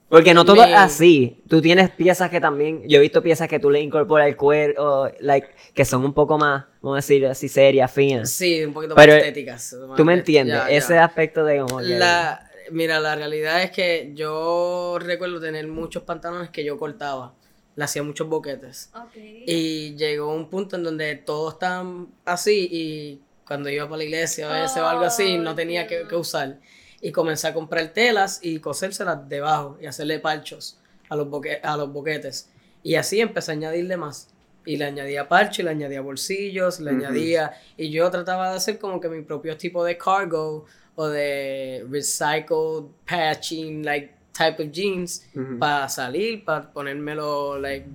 [0.10, 1.41] porque no todo es Me- así.
[1.49, 5.12] Tú tienes piezas que también, yo he visto piezas que tú le incorporas el cuero,
[5.21, 8.30] like, que son un poco más, vamos a decir así, serias, finas.
[8.30, 9.75] sí, un poquito Pero, más estéticas.
[9.97, 10.75] Tú me entiendes, Ya, ya.
[10.75, 11.97] ese aspecto de como que...
[11.97, 17.34] La, mira, la realidad es que yo recuerdo tener muchos pantalones que yo cortaba.
[17.76, 18.90] Le hacía muchos boquetes.
[18.94, 19.16] Ok.
[19.16, 24.50] Y llegó un punto en donde todos estaban así y cuando iba para la iglesia
[24.50, 26.60] a veces o algo así, no tenía que, usar.
[27.02, 30.78] Y comencé a comprar telas y cosérselas debajo y hacerle parchos
[31.10, 32.50] a los, boque- a los boquetes.
[32.84, 34.28] Y así empecé a añadirle más.
[34.66, 37.54] Y le añadía parche, le añadía bolsillos, le añadía...
[37.78, 42.91] Y yo trataba de hacer como que mi propio tipo de cargo o de recycled
[43.06, 45.25] patching, like, type of jeans
[45.60, 47.86] para salir, para ponérmelo, like,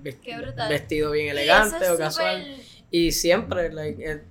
[0.69, 2.57] vestido bien elegante o es casual.
[2.91, 4.21] Y siempre, like, he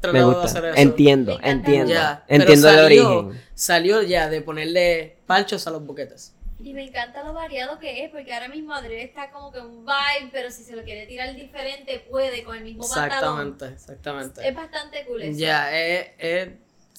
[0.00, 0.76] tratado de hacer eso.
[0.76, 1.92] Entiendo, entiendo.
[1.94, 3.42] Pero Entiendo el origen.
[3.54, 6.32] Salió ya de ponerle parchos a los boquetes.
[6.58, 9.84] Y me encanta lo variado que es, porque ahora mismo Adriel está como que un
[9.84, 13.52] vibe, pero si se lo quiere tirar diferente, puede con el mismo pantalón.
[13.52, 14.48] Exactamente, exactamente.
[14.48, 15.38] Es bastante cool eso.
[15.38, 16.56] Ya, eh, eh,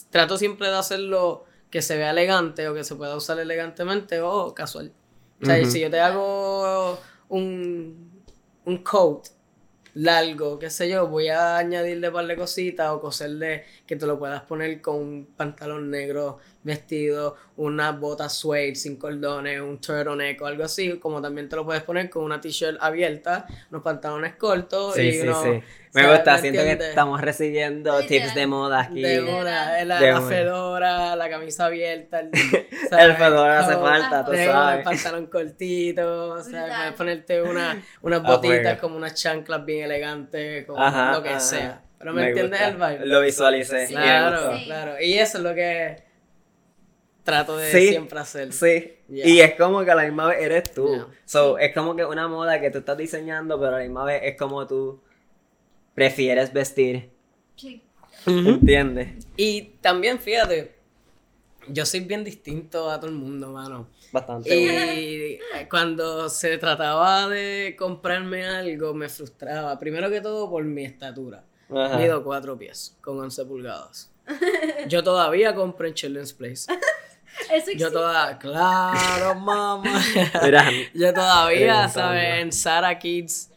[0.09, 4.53] trato siempre de hacerlo que se vea elegante o que se pueda usar elegantemente o
[4.53, 4.93] casual.
[5.41, 8.23] O sea, si yo te hago un,
[8.65, 9.27] un coat
[9.93, 14.05] largo, qué sé yo, voy a añadirle un par de cositas o coserle que te
[14.05, 20.41] lo puedas poner con un pantalón negro vestido, unas botas suede sin cordones, un turtleneck
[20.41, 24.35] o algo así, como también te lo puedes poner con una t-shirt abierta, unos pantalones
[24.35, 25.59] cortos Sí, y sí, unos- sí.
[25.93, 28.07] Me gusta, ¿Me siento que estamos recibiendo Literal.
[28.07, 29.01] tips de moda aquí.
[29.01, 30.27] De una, la, De la una.
[30.27, 32.29] fedora, la camisa abierta, el,
[32.91, 34.77] El fedora hace falta, tú sabes.
[34.77, 38.81] el pantalón cortito, o sea, puedes ponerte una, unas A botitas fuego.
[38.81, 41.39] como unas chanclas bien elegantes, como Ajá, lo que ajá.
[41.39, 41.81] sea.
[41.97, 42.91] Pero me, entiendes gusta.
[42.91, 43.05] el vibe.
[43.07, 43.87] Lo visualicé.
[43.87, 43.93] Sí.
[43.95, 44.55] Claro.
[44.55, 44.65] Sí.
[44.65, 45.01] claro.
[45.01, 46.03] Y eso es lo que
[47.27, 47.89] trato de Sí.
[47.89, 48.53] siempre hacer.
[48.53, 48.93] Sí.
[49.09, 49.27] Yeah.
[49.27, 50.87] Y es como que a la misma vez eres tú.
[50.87, 51.07] Yeah.
[51.25, 54.21] So, es como que una moda que tú estás diseñando, pero a la misma vez
[54.23, 55.01] es como tú
[55.93, 57.09] prefieres vestir.
[57.57, 57.83] Sí.
[58.25, 59.27] ¿Entiendes?
[59.35, 60.73] Y también, fíjate,
[61.67, 63.89] yo soy bien distinto a todo el mundo, mano.
[64.13, 64.49] Bastante.
[64.49, 64.93] bueno.
[64.93, 69.77] Y cuando se trataba de comprarme algo, me frustraba.
[69.79, 71.43] Primero que todo por mi estatura.
[71.69, 71.97] Ajá.
[71.97, 74.11] Mido cuatro pies, con 11 pulgadas.
[74.87, 76.71] Yo todavía compro en Children's Place.
[77.53, 79.83] Eso Yo todavía, claro, mamá.
[80.93, 81.89] Yo todavía, Preguntando.
[81.93, 82.39] ¿sabes?
[82.41, 83.51] En Sara Kids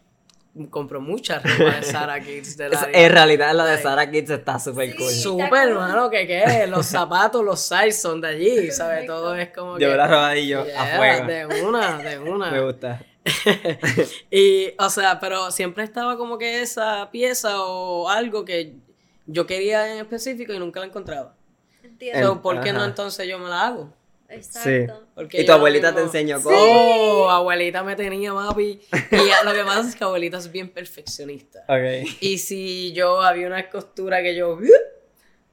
[0.69, 2.57] compro mucha ropa de Sara Kids.
[2.57, 4.97] De la es- en realidad la de Sara Kids está súper Sí.
[4.97, 5.11] cool.
[5.13, 9.07] Súper, hermano, que qué, los zapatos, los size son de allí, ¿sabes?
[9.07, 9.85] Todo es como que...
[9.85, 11.27] Yo la robadillo Yeah, a fuego.
[11.27, 12.51] De una, de una.
[12.53, 13.01] Me gusta.
[14.31, 18.75] y, o sea, pero siempre estaba como que esa pieza o algo que
[19.27, 21.35] yo quería en específico y nunca la encontraba.
[22.01, 22.35] Entiendo.
[22.35, 23.93] So, ¿Por qué no entonces yo me la hago?
[24.29, 25.07] Exacto.
[25.15, 26.57] Porque Y tu abuelita mismo- te enseñó cómo.
[26.57, 28.81] Oh, abuelita me tenía, papi.
[29.11, 31.65] Y lo que pasa es que abuelita es bien perfeccionista.
[31.69, 32.09] Ok.
[32.21, 34.57] Y si yo había una costura que yo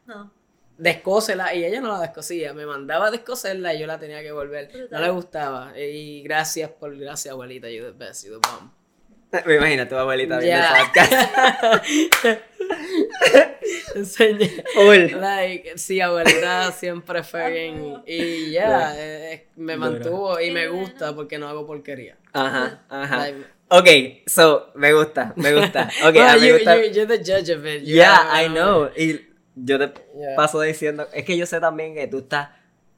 [0.05, 0.31] No.
[0.77, 4.31] descósela y ella no la descosía, me mandaba a descoserla y yo la tenía que
[4.31, 4.69] volver.
[4.91, 5.73] No le gustaba.
[5.77, 8.69] Y gracias por gracias abuelita, you the best, you the bomb.
[9.45, 10.77] Me imagino tu abuelita viendo Ya.
[10.77, 12.37] ese podcast.
[15.19, 18.03] Like, sí, abuelita siempre fue bien.
[18.05, 22.17] Y ya, eh, me mantuvo y me gusta porque no hago porquería.
[22.33, 23.17] Ajja, ajá.
[23.17, 23.87] Like, Ok,
[24.27, 25.89] so, me gusta, me gusta.
[26.07, 26.77] Ok, well, a mí me you, gusta.
[26.77, 27.81] you- you're the judge of it.
[27.83, 28.89] You Yeah, know, I know.
[28.95, 30.35] Y yo te Yeah.
[30.37, 32.49] paso diciendo, es que yo sé también que tú estás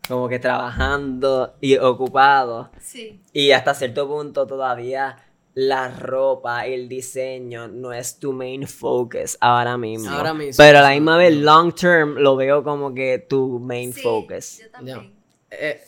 [0.07, 2.71] como que trabajando y ocupado.
[2.79, 3.19] Sí.
[3.33, 5.17] Y hasta cierto punto todavía
[5.55, 10.09] la ropa y el diseño no es tu main focus ahora mismo.
[10.09, 13.91] Ahora mismo, Pero a la misma vez, long term, lo veo como que tu main
[13.93, 14.59] Sí, focus.
[14.59, 15.13] Yo también.
[15.51, 15.81] Eh,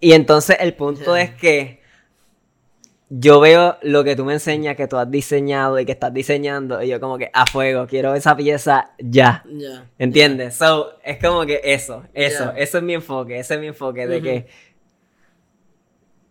[0.00, 1.82] Y entonces el punto es que
[3.10, 6.82] yo veo lo que tú me enseñas que tú has diseñado y que estás diseñando
[6.82, 9.44] y yo como que a fuego, quiero esa pieza ya.
[9.48, 9.86] ya.
[9.98, 10.56] ¿Entiendes?
[10.56, 12.54] So, es como que eso, eso, Yeah.
[12.56, 14.46] eso es mi enfoque, ese es mi enfoque de que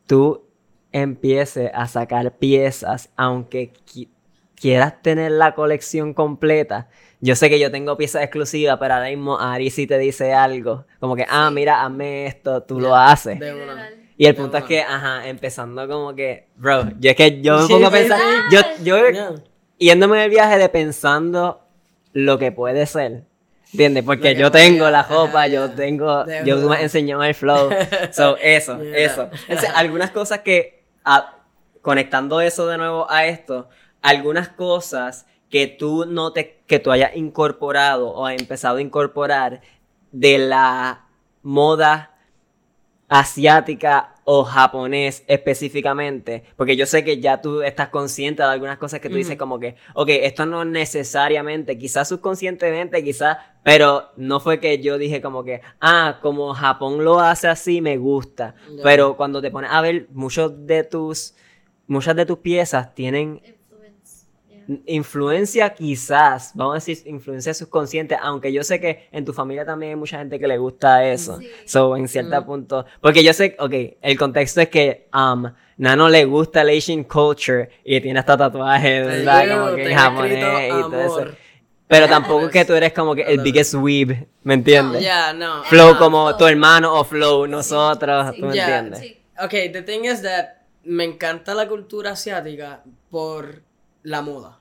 [0.05, 0.45] tú
[0.93, 4.07] empieces a sacar piezas, aunque qui-
[4.55, 6.87] quieras tener la colección completa.
[7.19, 10.85] Yo sé que yo tengo piezas exclusivas, pero ahora mismo Ari si te dice algo,
[10.99, 13.39] como que, ah, mira, hazme esto, tú lo haces.
[14.17, 17.65] Y el punto es que, ajá, empezando como que, bro, yo es que yo me
[17.67, 18.55] Sí, pongo a sí, pensar, sí.
[18.55, 19.35] yo, yo Yeah.
[19.79, 21.61] yéndome en el viaje de pensando
[22.13, 23.23] lo que puede ser.
[23.71, 24.03] ¿Entiendes?
[24.03, 26.69] Porque yo tengo la ropa, yo tengo, yo verdad.
[26.69, 27.71] me enseñó el flow.
[28.11, 28.97] So, eso, Yeah.
[28.99, 29.29] eso.
[29.47, 30.72] Entonces, algunas cosas que,
[31.05, 31.35] ah,
[31.81, 33.69] conectando eso de nuevo a esto,
[34.01, 39.61] algunas cosas que tú no te, que tú hayas incorporado o has empezado a incorporar
[40.11, 41.05] de la
[41.43, 42.11] moda
[43.07, 48.99] asiática o japonés específicamente, porque yo sé que ya tú estás consciente de algunas cosas
[48.99, 54.59] que tú dices como que, ok, esto no necesariamente, quizás subconscientemente, quizás, pero no fue
[54.59, 59.41] que yo dije como que, ah, como Japón lo hace así, me gusta, pero cuando
[59.41, 61.35] te pones a ver, muchos de tus,
[61.87, 63.41] muchas de tus piezas tienen.
[64.85, 69.91] Influencia quizás, vamos a decir influencia subconsciente, aunque yo sé que en tu familia también
[69.91, 71.37] hay mucha gente que le gusta eso.
[71.39, 71.47] Sí.
[71.65, 72.45] So, en cierto Mm.
[72.45, 75.45] punto, porque yo sé, ok, el contexto es que um,
[75.77, 79.57] Nano le gusta el Asian culture y tiene hasta tatuajes, ¿verdad?
[79.57, 80.37] Como que en japonés
[80.67, 81.25] y todo eso.
[81.87, 85.01] Pero tampoco es que tú eres como que el biggest weeb, ¿me entiendes?
[85.03, 85.63] Ya, no.
[85.65, 88.39] Flow como tu hermano o Flow nosotros, Sí.
[88.41, 88.99] ¿tú me entiendes?
[88.99, 89.19] Sí.
[89.43, 90.45] Ok, the thing is that
[90.85, 93.61] me encanta la cultura asiática por
[94.03, 94.59] la moda.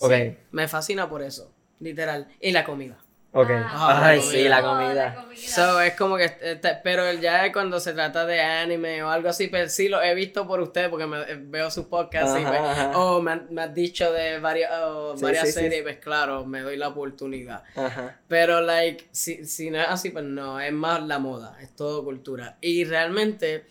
[0.00, 0.12] Ok,
[0.50, 2.28] Me fascina por eso, literal.
[2.40, 2.96] Y la comida.
[3.32, 3.50] ok.
[3.66, 5.26] Ah, Ay, sí, sí, la Oh, comida.
[5.36, 9.46] So, es como que, este, pero ya cuando se trata de anime o algo así,
[9.48, 12.96] pues sí lo he visto por ustedes porque me, veo sus podcasts y Ajá, pues,
[12.96, 15.82] oh, me, han- me has dicho de varias, oh, Sí, varias sí, sí, series, sí.
[15.82, 17.62] pues claro, me doy la oportunidad.
[17.76, 18.20] Ajá.
[18.28, 22.02] Pero, like, si, si no es así, pues no, es más la moda, es todo
[22.04, 22.56] cultura.
[22.60, 23.66] Y realmente,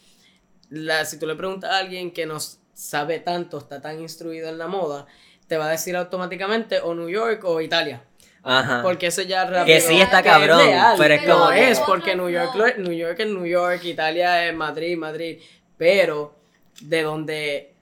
[0.70, 2.38] la, si tú le preguntas a alguien que no
[2.74, 5.06] sabe tanto, está tan instruido en la moda,
[5.48, 8.04] te va a decir automáticamente o New York o Italia.
[8.46, 8.82] Ajá.
[8.82, 9.66] Porque eso ya rápido.
[9.66, 12.92] Que sí está es cabrón, real, pero es como es, porque New York, lo- New
[12.92, 15.40] York es New York, Italia es Madrid, Madrid.
[15.78, 16.36] Pero
[16.82, 17.74] de donde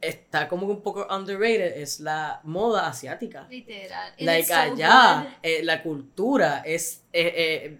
[0.00, 3.46] está como un poco underrated es la moda asiática.
[3.48, 4.12] Literal.
[4.18, 7.78] Like so allá, eh, la cultura es eh, eh,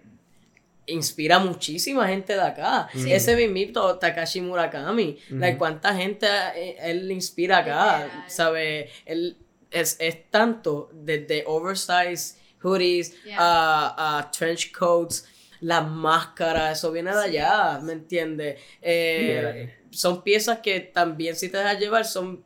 [0.87, 2.87] inspira muchísima gente de acá.
[2.93, 3.11] Sí.
[3.11, 8.23] Ese mismito Takashi Murakami, like, cuánta gente eh, él inspira acá, Literal.
[8.29, 8.89] ¿sabe?
[9.05, 9.37] Él
[9.71, 13.37] es, es tanto desde oversized hoodies Yeah.
[13.39, 15.25] a, a trench coats.
[15.61, 18.59] las máscaras, eso viene de allá, ¿me entiendes?
[18.81, 22.43] Eh, son piezas que también si te dejas llevar son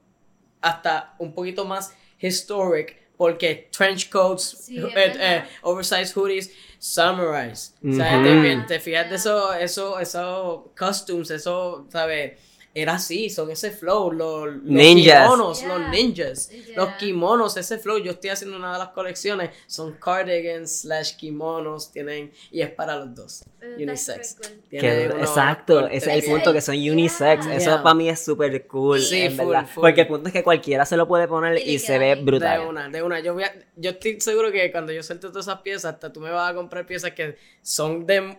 [0.61, 7.73] hasta un poquito más historic porque trench coats, Sí, eh, eh, oversized hoodies, samurais.
[7.83, 8.23] O sea, Ujú.
[8.23, 9.15] te, te fijas de Yeah.
[9.15, 12.33] eso, eso, esos costumes, eso, ¿sabes?
[12.79, 15.23] Era así, son ese flow, los, los Ninjas.
[15.23, 15.77] kimonos, Yeah.
[15.79, 17.97] los ninjas, los kimonos, ese flow.
[17.97, 22.97] Yo estoy haciendo una de las colecciones, son cardigans slash kimonos, tienen, y es para
[22.97, 23.43] los dos,
[23.79, 24.35] unisex.
[24.69, 27.45] Que- exacto, ese es el punto, que son unisex.
[27.45, 27.55] Yeah.
[27.55, 27.81] Eso Yeah.
[27.83, 29.67] para mí es súper cool, Sí, en full, verdad.
[29.73, 29.81] full.
[29.81, 32.17] Porque el punto es que cualquiera se lo puede poner Y se ve bien.
[32.19, 32.67] De brutal.
[32.67, 33.19] una, de una.
[33.21, 36.19] Yo, voy a- yo estoy seguro que cuando yo suelte todas esas piezas, hasta tú
[36.19, 38.37] me vas a comprar piezas que son de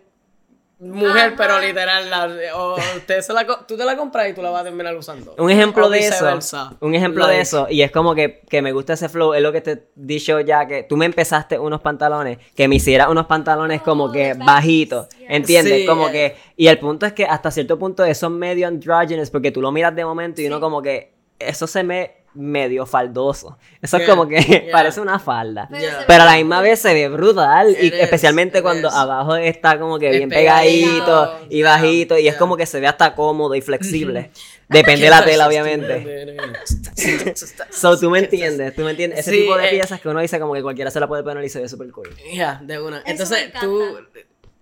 [0.81, 1.35] mujer, Ajá.
[1.37, 4.51] pero literal, la- o usted se la, co- tú te la compras y tú la
[4.51, 5.35] vas a terminar usando.
[5.39, 6.39] Un ejemplo O de eso,
[6.81, 9.51] un ejemplo de eso, y es como que, que me gusta ese flow, es lo
[9.53, 13.27] que te he dicho ya, que tú me empezaste unos pantalones, que me hicieras unos
[13.27, 15.29] pantalones como Oh, que bajitos, yeah.
[15.31, 15.81] ¿entiendes?
[15.81, 16.13] Sí, como eh.
[16.13, 19.61] que, y el punto es que hasta cierto punto eso es medio androgynous, porque tú
[19.61, 24.07] lo miras de momento y uno como que, eso se me medio faldoso, eso es
[24.09, 24.63] como que yeah.
[24.73, 25.67] parece una falda.
[25.71, 26.23] Pero Yeah.
[26.23, 28.95] a la misma vez se ve brutal, y is, especialmente cuando is.
[28.95, 32.67] abajo está como que Es bien pegadito, pegadito, y yeah, bajito, y es como que
[32.67, 34.31] se ve hasta cómodo y flexible.
[34.69, 36.37] Depende de la tela, obviamente.
[37.71, 39.21] So, tú me entiendes, tú me entiendes.
[39.21, 39.71] Ese Sí, tipo de eh.
[39.71, 41.91] piezas que uno dice como que cualquiera se la puede poner y se ve súper
[41.91, 42.11] cool.
[42.35, 43.03] Ya, de una.
[43.07, 43.83] Entonces, tú.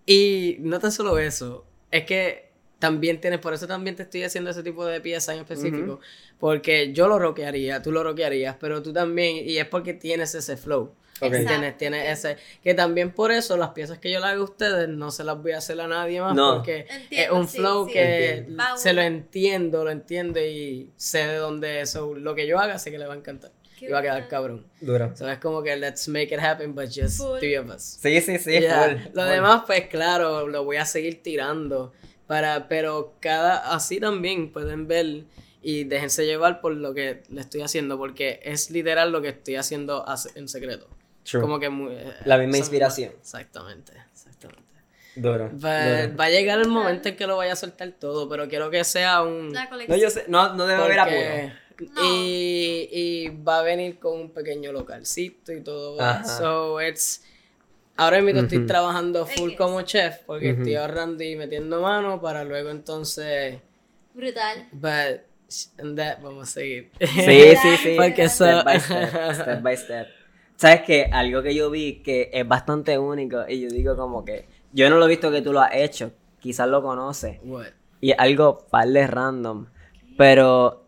[0.07, 2.46] Y no tan solo eso, es que
[2.79, 6.01] también tienes, por eso también te estoy haciendo ese tipo de piezas en específico,
[6.39, 10.57] porque yo lo rockearía, tú lo rockearías, pero tú también, y es porque tienes ese
[10.57, 10.93] flow.
[11.19, 11.33] Ok.
[11.47, 14.87] Tienes, tienes ese, que también por eso las piezas que yo le hago a ustedes
[14.91, 16.57] no se las voy a hacer a nadie más, No.
[16.57, 17.93] porque es Entiendo, un sí, flow sí.
[17.95, 18.47] que
[18.77, 22.91] se lo entiendo, lo entiendo y sé de dónde eso, lo que yo haga sé
[22.91, 23.51] que le va a encantar.
[23.79, 24.67] Qué Y va a quedar cabrón.
[24.83, 25.17] Duro.
[25.17, 27.39] So es como que let's make it happen, but just Full.
[27.39, 27.83] three of us.
[27.83, 29.31] Sí, sí, sí, Ya, full, Lo full.
[29.33, 31.93] demás, pues claro, lo voy a seguir tirando.
[32.27, 35.25] Para, pero cada, así también pueden ver
[35.63, 39.57] y déjense llevar por lo que le estoy haciendo, porque es literal lo que estoy
[39.57, 40.05] haciendo
[40.35, 40.89] en secreto.
[41.25, 41.41] True.
[41.41, 43.13] Como que muy, eh, La misma inspiración.
[43.21, 44.63] Exactamente, exactamente.
[45.17, 45.51] Duro.
[45.65, 48.71] Va, va a llegar el momento en que lo vaya a soltar todo, pero quiero
[48.71, 49.53] que sea un...
[49.53, 49.99] La No, colección.
[49.99, 51.53] yo sé, no, no debe haber apuro.
[51.95, 52.03] No.
[52.15, 56.01] Y, y va a venir con un pequeño localcito y todo.
[56.01, 56.25] Ajá.
[56.25, 57.23] So it's.
[57.97, 60.61] Ahora mismo estoy trabajando full como chef porque Ujú.
[60.63, 63.59] estoy ahorrando y metiendo mano para luego entonces.
[64.15, 64.69] Brutal.
[64.73, 65.23] But
[65.79, 66.91] and that vamos a seguir.
[67.01, 67.07] Sí,
[67.63, 67.95] sí, sí.
[67.97, 70.07] Porque eso- Step by step, step by step.
[70.57, 71.09] ¿Sabes qué?
[71.13, 74.97] Algo que yo vi que es bastante único y yo digo como que yo no
[74.99, 77.67] lo he visto que tú lo has hecho, quizás lo conoces What?
[78.01, 79.67] y es algo par de random,
[80.19, 80.85] pero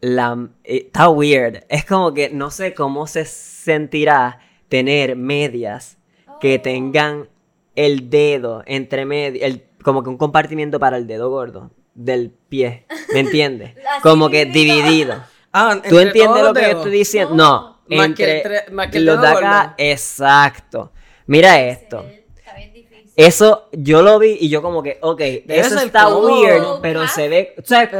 [0.00, 1.64] la eh, está weird.
[1.68, 5.98] Es como que no sé cómo se sentirá tener medias
[6.40, 7.28] que tengan
[7.76, 12.86] el dedo entre medio, el, como que un compartimiento para el dedo gordo del pie,
[13.12, 13.74] ¿me entiendes?
[14.02, 15.22] Como que dividido.
[15.52, 17.34] Ah, ¿Tú entiendes lo que yo estoy diciendo?
[17.34, 17.80] No.
[17.88, 19.74] No, Más que el más que el los de dedo acá, gordo.
[19.78, 20.92] exacto.
[21.26, 22.04] Mira esto.
[22.36, 23.10] Está bien difícil.
[23.16, 26.40] Eso yo lo vi y yo como que, ok, eso está cómodo.
[26.40, 27.90] weird, pero se ve, o sea,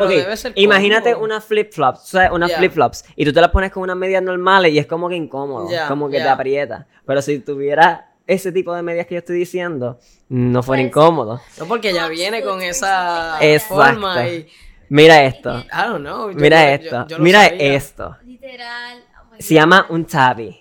[0.54, 2.58] imagínate unas flip-flops, o sea, unas Ya.
[2.58, 5.68] flip-flops, y tú te las pones con unas medias normales y es como que incómodo,
[5.70, 6.86] Ya, como que te aprieta.
[7.04, 11.40] Pero si tuviera ese tipo de medias que yo estoy diciendo, no fuera Pues, incómodo.
[11.58, 13.74] No, porque ya viene con esa Exacto.
[13.74, 14.46] forma y.
[14.88, 16.30] Mira esto, I don't know.
[16.30, 17.74] yo- mira yo- esto, yo mira sabía.
[17.76, 18.16] esto.
[18.24, 18.98] Literal.
[19.32, 20.56] oh Se llama un tabi.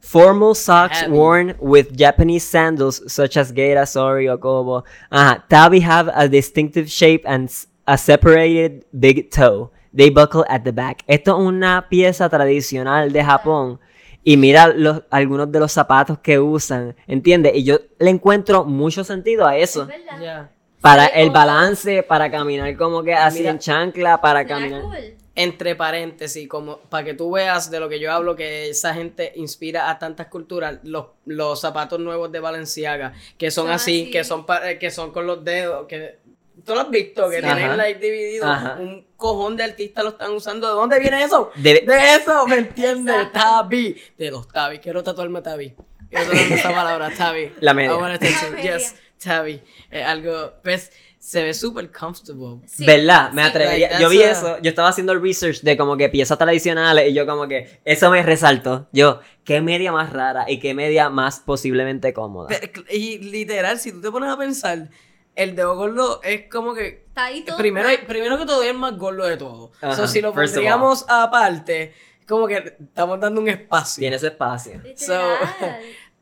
[0.00, 4.84] Formal socks worn with Japanese sandals such as Geira, Sori, or Kobo.
[5.10, 5.44] Ajá.
[5.48, 7.50] Tabi have a distinctive shape and
[7.86, 9.70] a separated big toe.
[9.92, 11.02] They buckle at the back.
[11.08, 13.80] Esto es una pieza tradicional de Japón.
[14.28, 17.52] Y mira los, algunos de los zapatos que usan, ¿entiendes?
[17.54, 19.82] Y yo le encuentro mucho sentido a eso.
[19.82, 20.50] Es verdad.
[20.80, 23.52] Para Sí, el balance, para caminar como que así Mira.
[23.52, 24.82] en chancla, para caminar.
[24.82, 24.96] cool.
[25.36, 29.32] entre paréntesis, como para que tú veas de lo que yo hablo, que esa gente
[29.36, 34.10] inspira a tantas culturas, los, los zapatos nuevos de Valenciaga, que son Son así, así.
[34.10, 36.18] que son eh, que son con los dedos, que
[36.64, 37.42] tú lo has visto, que Sí.
[37.42, 37.76] tienen Ajá.
[37.76, 38.76] like dividido, Ajá.
[38.80, 41.50] un cojón de artistas lo están usando, ¿de dónde viene eso?
[41.56, 43.32] De- De eso, ¿me entiendes?
[43.32, 45.74] Tabi, de los Tabi, quiero tatuarme Tabi.
[46.08, 47.52] Quiero tatuarme esa palabra, Tabi.
[47.60, 47.92] La media.
[47.92, 48.76] La media.
[48.78, 49.60] Yes, Tabi.
[49.90, 52.60] Eh, algo, pues, se ve súper comfortable.
[52.68, 53.32] Sí, ¿Verdad?
[53.32, 53.48] Me sí.
[53.48, 53.88] atrevería.
[53.88, 57.10] Like, yo vi a- eso, yo estaba haciendo el research de como que piezas tradicionales
[57.10, 58.86] y yo como que eso me resaltó.
[58.92, 62.48] Yo, qué media más rara y qué media más posiblemente cómoda.
[62.48, 64.88] Pero, y literal, si tú te pones a pensar,
[65.36, 67.04] el dedo gordo es como que.
[67.06, 67.56] Está ahí todo.
[67.56, 69.70] Primero, primero que todo, es el más gordo de todo.
[69.80, 71.94] Ajá, So, si lo pondríamos aparte,
[72.26, 74.00] como que estamos dando un espacio.
[74.00, 74.80] Tiene su espacio.
[74.96, 75.14] So-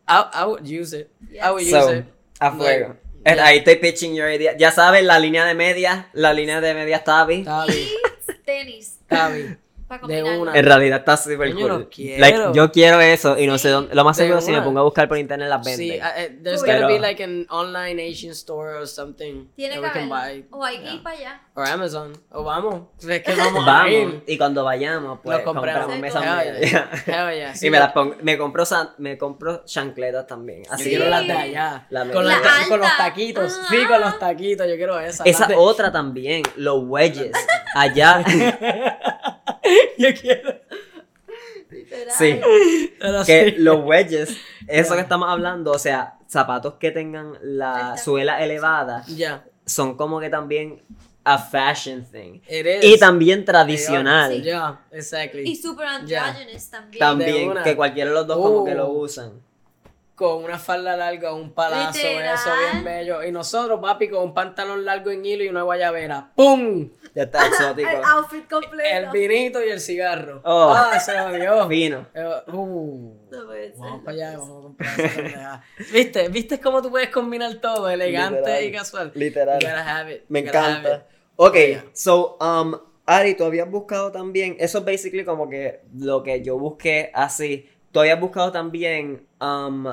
[0.06, 1.08] I, I would use it.
[1.42, 2.04] I would use So, it.
[2.40, 2.96] A fuego.
[3.24, 4.54] Eh, Ahí estoy pitching your idea.
[4.58, 7.38] Ya saben, la línea de medias, la línea de medias Tabi.
[7.40, 7.88] Está bien,
[8.28, 8.98] Y tenis.
[9.00, 9.58] está bien.
[10.08, 10.54] De una.
[10.58, 11.68] En realidad está súper cool.
[11.68, 12.20] lo quiero.
[12.20, 13.94] Like, yo quiero eso y no sé dónde.
[13.94, 15.88] Lo más seguro si me pongo a buscar por internet las venden.
[15.88, 19.80] Sí, uh, there's Pero- gonna be like an online Asian store or something Tiene that
[19.82, 20.44] que we can haberlo.
[20.50, 20.58] buy.
[20.58, 20.94] O hay que Yeah.
[20.94, 21.40] ir para allá.
[21.54, 22.12] Or Amazon.
[22.30, 22.82] O vamos.
[23.08, 23.90] Es que vamos, a Vamos.
[23.92, 24.24] ir.
[24.26, 25.86] Y cuando vayamos, pues Lo compramos.
[25.86, 26.70] compramos mesas Hell medias.
[26.72, 26.90] yeah.
[27.30, 27.54] Hell yeah.
[27.54, 30.64] Sí, y me las pongo, me compro san- me compro chancletas también.
[30.64, 31.86] Yo Así quiero que las de allá.
[31.90, 32.38] La con, La
[32.76, 33.58] los taquitos.
[33.62, 33.66] Ah.
[33.70, 34.66] Sí, con los taquitos.
[34.66, 35.26] Yo quiero esas.
[35.26, 37.30] Esa de- otra también, los wedges.
[37.76, 38.24] Allá.
[39.98, 40.60] Yo quiero.
[41.70, 42.14] Literal.
[42.16, 42.40] sí.
[43.00, 43.54] Pero Que sí.
[43.58, 44.36] los wedges,
[44.68, 49.04] eso que estamos hablando, o sea, zapatos que tengan la suela elevada,
[49.66, 50.82] son como que también
[51.24, 52.40] a fashion thing.
[52.48, 52.84] It is.
[52.84, 54.32] Y también tradicional.
[54.34, 54.42] Sí.
[54.42, 55.48] Yeah, exactly.
[55.50, 56.98] Y super androgynous también.
[57.00, 58.64] También, que cualquiera de los dos como Uh.
[58.66, 59.32] que lo usan.
[60.14, 62.34] Con una falda larga, un palazo, Literal.
[62.36, 63.24] eso bien bello.
[63.24, 66.30] Y nosotros, papi, con un pantalón largo en hilo y una guayabera.
[66.36, 66.88] ¡Pum!
[67.16, 67.88] Ya está exótico.
[67.90, 68.88] El outfit completo.
[68.92, 70.40] El vinito y el cigarro.
[70.44, 70.72] Oh.
[70.72, 71.68] Ah, se odió.
[71.68, 72.06] Fino.
[72.14, 73.14] Eh, uh.
[73.30, 73.80] No puede ser.
[73.80, 75.62] Vamos para allá, vamos a comprar esa.
[75.92, 76.28] ¿Viste?
[76.28, 77.88] ¿Viste cómo tú puedes combinar todo?
[77.90, 78.64] Elegante Literal.
[78.64, 79.12] y casual.
[79.16, 79.58] Literal.
[79.60, 80.22] You gotta have it.
[80.28, 80.94] Me You encanta.
[80.96, 81.02] it.
[81.36, 81.84] Ok, Yeah.
[81.92, 86.56] so, um, Ari, tú habías buscado también, eso es basically como que lo que yo
[86.56, 87.68] busqué así.
[87.90, 89.86] Tú habías buscado también, um,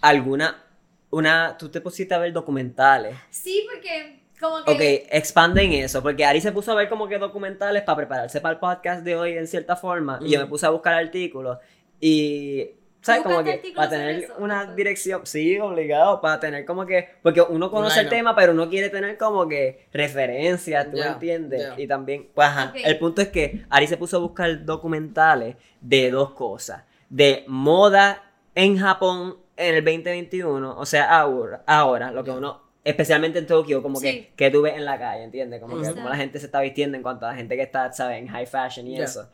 [0.00, 0.62] alguna,
[1.10, 3.16] una, tú te pusiste a ver documentales.
[3.30, 4.70] Sí, porque como que...
[4.72, 8.40] Ok, expande en eso, porque Ari se puso a ver como que documentales para prepararse
[8.40, 11.58] para el podcast de hoy en cierta forma, y yo me puse a buscar artículos,
[12.00, 12.68] y,
[13.00, 13.22] ¿sabes?
[13.22, 14.34] Como que para tener eso?
[14.38, 18.68] una dirección, sí, obligado, para tener como que, porque uno conoce el tema, pero uno
[18.68, 21.62] quiere tener como que referencias, ¿tú me Ya, entiendes?
[21.62, 21.80] ya.
[21.80, 26.10] Y también, pues ajá, el punto es que Ari se puso a buscar documentales de
[26.10, 28.23] dos cosas, de moda
[28.54, 33.82] en Japón en el 2021, o sea, ahora, ahora lo que uno, especialmente en Tokio,
[33.82, 34.06] como Sí.
[34.06, 35.60] que, que tú ves en la calle, ¿entiendes?
[35.60, 37.92] Como que como la gente se está vistiendo en cuanto a la gente que está,
[37.92, 38.18] ¿sabes?
[38.18, 39.28] En high fashion y eso.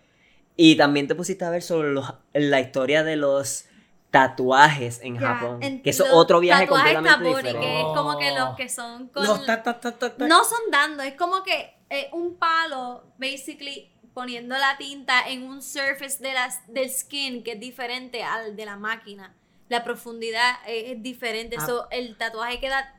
[0.57, 3.65] Y también te pusiste a ver sobre los- la historia de los
[4.11, 7.61] tatuajes en Japón, en- que eso es otro viaje completamente tabori, diferente.
[7.67, 8.39] que es como que Oh.
[8.39, 9.25] los que son con...
[9.25, 10.27] Los ta, ta, ta, ta, ta.
[10.27, 15.63] No son dando, es como que eh, un palo, basically, poniendo la tinta en un
[15.63, 19.35] surface de las, del skin que es diferente al de la máquina.
[19.69, 21.67] La profundidad es diferente, Ah.
[21.67, 22.97] so, el tatuaje queda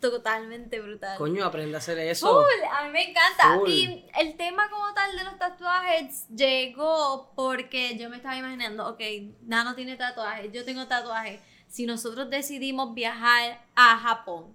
[0.00, 1.16] totalmente brutal.
[1.18, 2.26] Coño, aprende a hacer eso.
[2.42, 3.54] Full, a mí me encanta.
[3.58, 3.70] Full.
[3.70, 9.00] Y el tema como tal de los tatuajes llegó porque yo me estaba imaginando, ok,
[9.42, 11.40] Nano tiene tatuajes, yo tengo tatuajes.
[11.68, 14.52] Si nosotros decidimos viajar a Japón,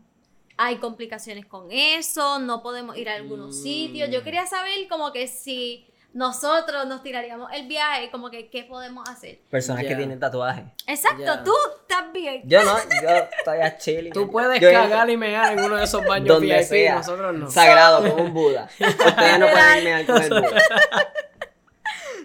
[0.58, 3.64] hay complicaciones con eso, no podemos ir a algunos Mm.
[3.64, 4.10] sitios.
[4.12, 9.08] Yo quería saber como que si nosotros nos tiraríamos el viaje, como que qué podemos
[9.08, 9.40] hacer.
[9.52, 10.64] Personas que tienen tatuajes.
[10.88, 11.44] Exacto, Ya.
[11.44, 11.54] tú
[11.88, 12.42] también.
[12.46, 14.14] Yo no, yo estoy a chilling.
[14.14, 16.96] Tú puedes Yo- cagar y mear en uno de esos baños donde VIP, sea.
[16.96, 17.52] nosotros no.
[17.52, 18.68] Sagrado, como un Buda.
[18.80, 20.62] Ustedes no pueden irme con el Buda.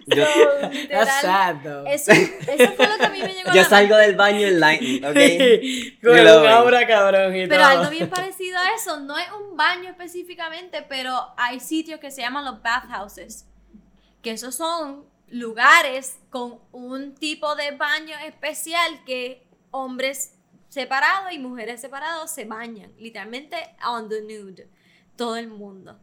[0.05, 1.87] Yo, So, literal, That's sad, though.
[1.87, 4.47] eso, eso fue lo que a mí me llegó a yo la salgo del baño
[4.47, 6.03] en lightning, ¿ok?
[6.03, 6.41] Con Glowing.
[6.41, 7.71] un aura cabrón y Pero todo.
[7.79, 12.19] algo bien parecido a eso, no es un baño específicamente, pero hay sitios que se
[12.21, 13.47] llaman los bathhouses,
[14.23, 20.33] que esos son lugares con un tipo de baño especial que hombres
[20.69, 23.57] separados y mujeres separados se bañan, literalmente
[23.87, 24.67] on the nude,
[25.15, 25.99] todo el mundo.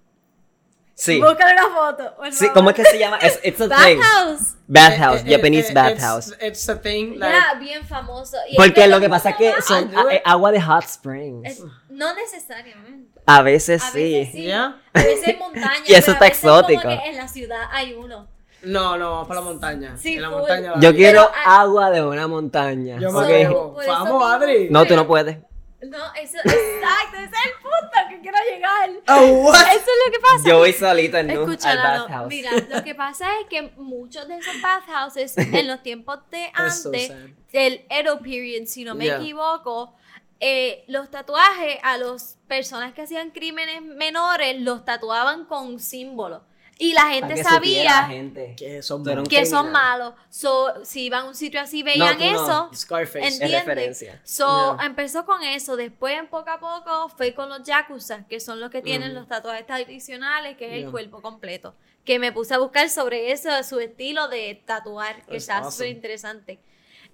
[0.94, 1.18] Sí.
[1.18, 2.14] Búscale una foto.
[2.16, 2.52] por Sí, favor.
[2.54, 3.18] ¿cómo es que se llama?
[3.22, 3.98] It's, it's a thing.
[3.98, 4.56] Bathhouse.
[4.68, 6.26] Bathhouse, Eh, eh, Japanese eh, bathhouse.
[6.28, 8.36] It's, it's a thing, like, bien famoso.
[8.50, 9.90] y Porque lo que pasa es que son
[10.26, 11.48] agua de hot springs.
[11.48, 13.09] es- no necesariamente.
[13.38, 13.98] A veces A sí.
[14.12, 14.44] veces sí.
[14.44, 14.76] ¿Ya?
[14.92, 15.82] A veces montaña.
[15.86, 16.24] Y eso está como
[16.58, 16.82] exótico.
[16.88, 18.26] que en la ciudad hay uno.
[18.62, 19.96] No, no, para la montaña.
[19.96, 20.38] Sí, en la full.
[20.40, 20.72] montaña.
[20.80, 22.98] Yo la- quiero Pero, ah, agua de una montaña.
[23.00, 23.24] Yo me ¿ok?
[23.24, 23.72] atrevo.
[23.74, 24.32] Por eso Vamos.
[24.32, 24.68] Adri.
[24.70, 25.38] No, tú no puedes.
[25.82, 28.90] No, eso, exacto, ese es el punto al que quiero llegar.
[29.08, 29.54] Oh, what?
[29.62, 30.48] Eso es lo que pasa.
[30.48, 32.28] Yo voy solito en Lalo, bathhouse.
[32.28, 36.88] mira, lo que pasa es que muchos de esos bathhouses en los tiempos de so
[36.90, 37.16] antes, sad.
[37.50, 39.16] del Edo period, si no me Yeah.
[39.22, 39.94] equivoco,
[40.40, 46.42] eh, los tatuajes a las personas que hacían crímenes menores los tatuaban con símbolos.
[46.82, 48.54] Y la gente que supiera la sabía gente.
[48.56, 50.14] Que son que son malos.
[50.30, 52.30] So, si iban a un sitio así veían tú no.
[52.42, 52.70] eso.
[52.74, 53.18] Scarface.
[53.18, 53.60] En- Es ¿Entiendes?
[53.66, 54.20] referencia.
[54.24, 54.86] So, Yeah.
[54.86, 58.70] empezó con eso, después en poco a poco fue con los yakuza, que son los
[58.70, 59.14] que tienen Mm.
[59.14, 61.74] los tatuajes tradicionales, que es el cuerpo completo.
[62.06, 65.72] Que me puse a buscar sobre eso, su estilo de tatuar, que That's está awesome.
[65.72, 66.60] súper interesante.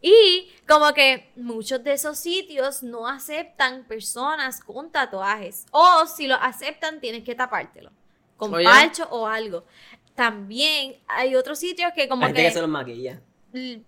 [0.03, 5.66] Y como que muchos de esos sitios no aceptan personas con tatuajes.
[5.70, 7.90] O si lo aceptan, tienes que tapártelo.
[8.36, 8.64] Con Oye.
[8.64, 9.64] parcho o algo.
[10.14, 12.42] También hay otros sitios que como Hay que...
[12.42, 13.20] que se los maquilla.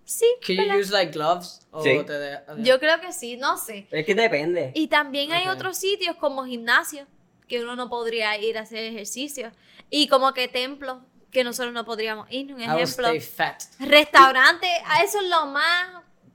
[0.03, 1.67] Sí, Can you use like gloves?
[1.71, 2.01] O Sí.
[2.05, 3.87] te de- Yo creo que sí, no sé.
[3.91, 4.71] Es que depende.
[4.73, 7.07] Y también hay otros sitios como gimnasios
[7.47, 9.51] que uno no podría ir a hacer ejercicio.
[9.91, 10.97] Y como que templos
[11.31, 13.09] que nosotros no podríamos ir, un ejemplo.
[13.79, 15.87] Restaurantes, a eso es lo más,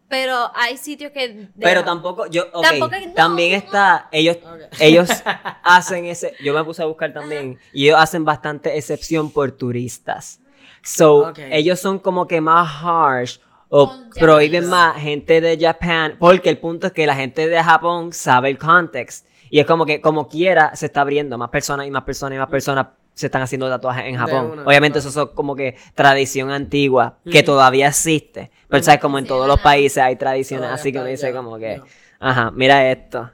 [0.09, 1.49] pero hay sitios que...
[1.59, 3.57] Pero tampoco, yo, ok, Tampoco es- no, también no.
[3.59, 4.39] está, ellos,
[4.81, 5.09] ellos
[5.63, 10.41] hacen ese, yo me puse a buscar también, y ellos hacen bastante excepción por turistas.
[10.83, 13.39] So, ellos son como que más harsh
[13.71, 14.93] o Con prohíben Japanese.
[14.95, 18.59] más gente de Japan, porque el punto es que la gente de Japón sabe el
[18.59, 19.27] context.
[19.49, 22.39] Y es como que, como quiera, se está abriendo más personas y más personas y
[22.39, 24.51] más personas se están haciendo tatuajes en Japón.
[24.53, 25.09] una, Obviamente claro.
[25.11, 27.47] eso es como que tradición antigua, que Ujú.
[27.47, 28.51] todavía existe.
[28.69, 31.33] Pero sabes, como en Sí, todos los países hay tradiciones, así que uno dice ya,
[31.33, 31.81] como que...
[32.21, 33.31] Ajá, mira esto.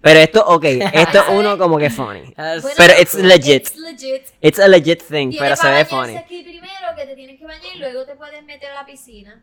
[0.00, 2.32] Pero esto, ok, esto es uno como que funny.
[2.36, 3.66] Bueno, Pero it's legit.
[3.68, 4.22] It's legit.
[4.40, 6.16] It's a legit thing, pero se ve funny.
[6.16, 9.42] aquí primero, que te tienes que bañar y luego te puedes meter a la piscina.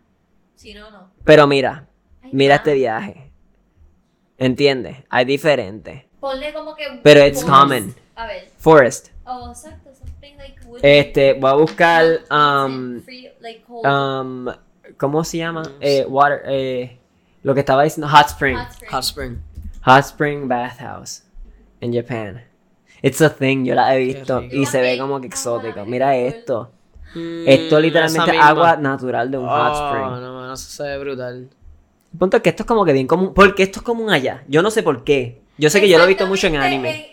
[0.56, 1.12] Si no, no.
[1.24, 1.88] Pero mira,
[2.24, 2.58] Ay, mira no.
[2.58, 3.32] este viaje.
[4.38, 4.98] ¿Entiendes?
[5.10, 6.04] Hay diferentes.
[6.20, 7.00] Ponle como que...
[7.04, 7.60] Pero it's forest.
[7.60, 7.96] common.
[8.16, 8.50] A ver.
[8.58, 9.08] Forest.
[9.28, 9.90] Oh, exacto.
[9.94, 10.80] Something like wood.
[10.82, 13.86] Este, voy a buscar, um, free, like cold.
[13.86, 14.48] um,
[14.98, 15.64] ¿cómo se llama?
[15.64, 16.98] No Eh, water, eh,
[17.44, 18.56] lo que estaba diciendo, hot spring.
[18.58, 18.92] hot spring.
[18.92, 19.38] Hot spring.
[19.84, 21.24] Hot spring bathhouse
[21.82, 22.44] in Japan.
[23.02, 25.86] It's a thing, yo la he visto y se ve como que exótico.
[25.86, 26.72] Mira esto.
[27.16, 28.48] Mm, Esto literalmente es misma.
[28.50, 30.22] agua natural de un hot Oh, spring.
[30.22, 31.50] no, mano, eso se ve brutal.
[32.14, 33.34] El punto es que esto es como que bien común.
[33.34, 34.44] Porque esto es común allá.
[34.48, 35.42] Yo no sé por qué.
[35.58, 37.10] Yo sé que yo lo he visto mucho en anime.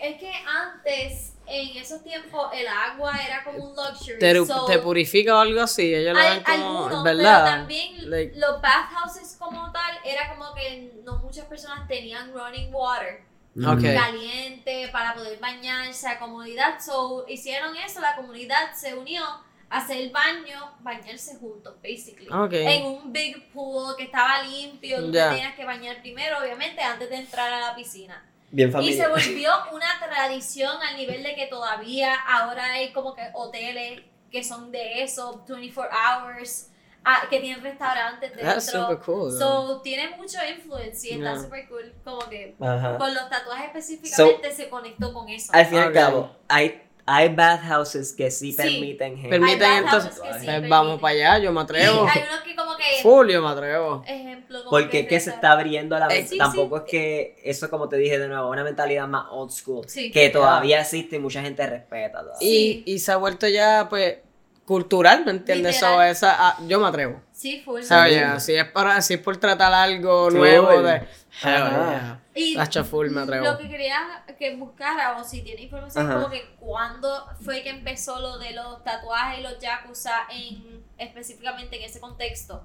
[1.61, 4.19] En- esos tiempos, el agua era como un luxury.
[4.19, 5.93] Te, so, te purifica o algo así.
[5.93, 6.79] Ellos lo ven como.
[6.85, 7.43] algunos, ¿Verdad?
[7.43, 12.73] pero también Like- los bathhouses como tal, era como que no muchas personas tenían running
[12.73, 13.23] water.
[13.57, 13.83] Ok.
[13.83, 16.79] caliente para poder bañarse a comunidad.
[16.81, 19.23] So, hicieron eso, la comunidad se unió
[19.69, 22.27] a hacer baño, bañarse juntos, basically.
[22.29, 22.51] Ok.
[22.51, 27.09] En un big pool que estaba limpio, tú te tenías que bañar primero, obviamente, antes
[27.09, 28.25] de entrar a la piscina.
[28.55, 33.23] Bien Y se volvió una tradición al nivel de que todavía ahora hay como que
[33.33, 34.01] hoteles
[34.31, 36.69] que son de eso, 24 hours,
[37.03, 38.47] ah, que tienen restaurantes dentro.
[38.47, 39.31] That's super cool.
[39.37, 41.41] So, tiene mucho influence y está Yeah.
[41.41, 41.93] super cool.
[42.05, 45.51] Como que con los tatuajes específicamente se conectó con eso.
[45.53, 48.57] Al fin y al cabo, hay, hay bathhouses que sí, Sí.
[48.57, 49.29] permiten gente.
[49.29, 50.13] Permiten entonces.
[50.15, 50.69] sí pues permiten.
[50.69, 52.07] vamos para allá, yo me atrevo.
[52.11, 54.03] hay unos que como que, Full, yo me atrevo.
[54.07, 56.83] ejemplo, como Porque es que se está abriendo la Eh, sí, Tampoco sí.
[56.85, 59.85] es que eso, como te dije de nuevo, una mentalidad más old school.
[59.87, 60.09] Sí.
[60.11, 62.19] Que todavía existe y mucha gente respeta.
[62.21, 62.39] todavía.
[62.39, 62.83] Sí.
[62.85, 64.17] Y, y se ha vuelto ya, pues,
[64.65, 65.75] cultural, ¿me entiendes?
[65.75, 65.95] Literal.
[65.95, 67.21] So, esa, ah, yo me atrevo.
[67.35, 67.81] Sí, full.
[67.81, 67.93] Sí.
[68.39, 70.37] Si es para, si es por tratar algo Full.
[70.37, 71.01] nuevo de.
[71.43, 71.43] Ajá.
[71.43, 72.21] yeah.
[72.33, 73.43] Y Tacho full, me atrevo.
[73.45, 76.15] Lo que quería que buscara, o si tiene información, Ajá.
[76.15, 81.75] como que cuándo fue que empezó lo de los tatuajes y los yakuza en, específicamente
[81.77, 82.63] en ese contexto.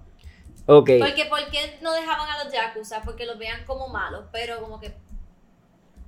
[0.67, 0.91] Ok.
[1.01, 3.03] Porque ¿por qué no dejaban a los yakuza?
[3.03, 4.95] Porque los vean como malos, pero como que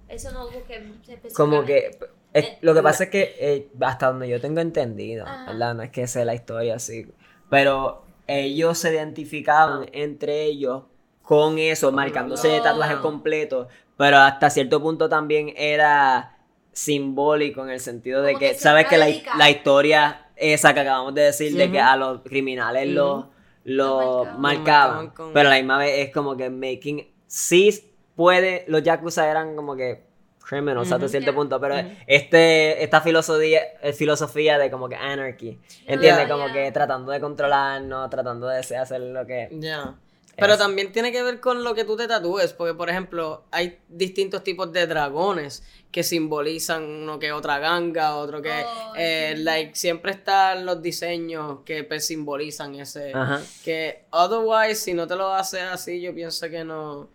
[0.08, 1.34] eso no busqué específicamente.
[1.34, 1.98] Como que.
[2.32, 5.46] es- Eh, lo que pasa es que eh, hasta donde yo tengo entendido, Ajá.
[5.46, 5.74] ¿verdad?
[5.74, 7.12] No es que sea la historia así.
[7.50, 10.82] Pero ellos se identificaban entre ellos
[11.22, 12.62] con eso, marcándose de Oh.
[12.62, 13.68] tatuaje completo.
[13.96, 16.38] Pero hasta cierto punto también era
[16.72, 19.06] simbólico en el sentido de que, sabes que la,
[19.36, 23.26] la historia esa que acabamos de decir de que a los criminales los
[23.64, 24.40] Lo lo marcaban.
[24.40, 28.64] marcaban, Lo marcaban con- pero a la misma vez es como que making sí puede
[28.66, 30.02] los yakuza eran como que
[30.42, 31.08] criminals hasta Ujú.
[31.10, 31.36] cierto Ya.
[31.36, 31.88] punto pero Ujú.
[32.06, 38.10] este esta filosofía eh, filosofía de como que anarchy entiendes como que tratando de controlarnos
[38.10, 39.94] tratando de hacer lo que Ya.
[40.34, 43.78] Pero también tiene que ver con lo que tú te tatúes, porque por ejemplo, hay
[43.86, 45.62] distintos tipos de dragones
[45.92, 49.42] que simbolizan uno que otra ganga, otro que Oh, eh, sí.
[49.42, 53.42] like siempre están los diseños que pues, simbolizan ese Ajá.
[53.62, 57.10] que otherwise si no te lo haces así, yo pienso que no.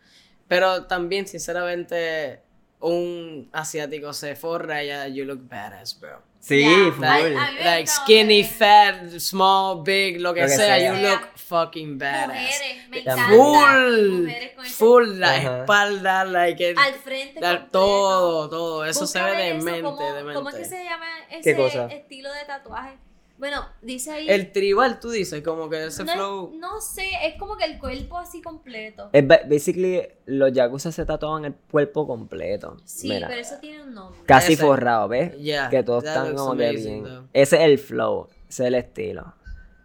[0.48, 2.42] Pero también sinceramente
[2.80, 6.22] un asiático se forra y ya you look badass, bro.
[6.40, 6.64] sí
[7.00, 7.30] me
[7.64, 10.94] Like skinny, fat, small, big, lo que, Lo que sea, sea.
[11.02, 12.28] you look fucking badass.
[12.28, 13.28] Mujeres, me encanta.
[13.30, 15.60] Full, Mujeres con ese- full la Ajá.
[15.62, 17.42] espalda, like al frente.
[17.42, 20.34] la- todo, todo, eso se ve ver eso, demente, ¿cómo, demente.
[20.36, 21.88] ¿Cómo es que se llama ese ¿Qué cosa?
[21.88, 22.98] estilo de tatuaje?
[23.38, 24.28] Bueno, dice ahí.
[24.30, 26.52] El tribal, tú dices, como que ese no, es- flow.
[26.60, 29.10] no sé, es como que el cuerpo así completo.
[29.14, 33.84] Es ba- basically los yakuza se tatuaban el cuerpo completo Sí, Mira, pero eso tiene
[33.84, 34.20] un nombre.
[34.26, 34.64] casi Ese.
[34.64, 35.38] forrado ¿ves?
[35.38, 37.28] Yeah, que todos están como que bien though.
[37.34, 39.34] ese es el flow ese es el estilo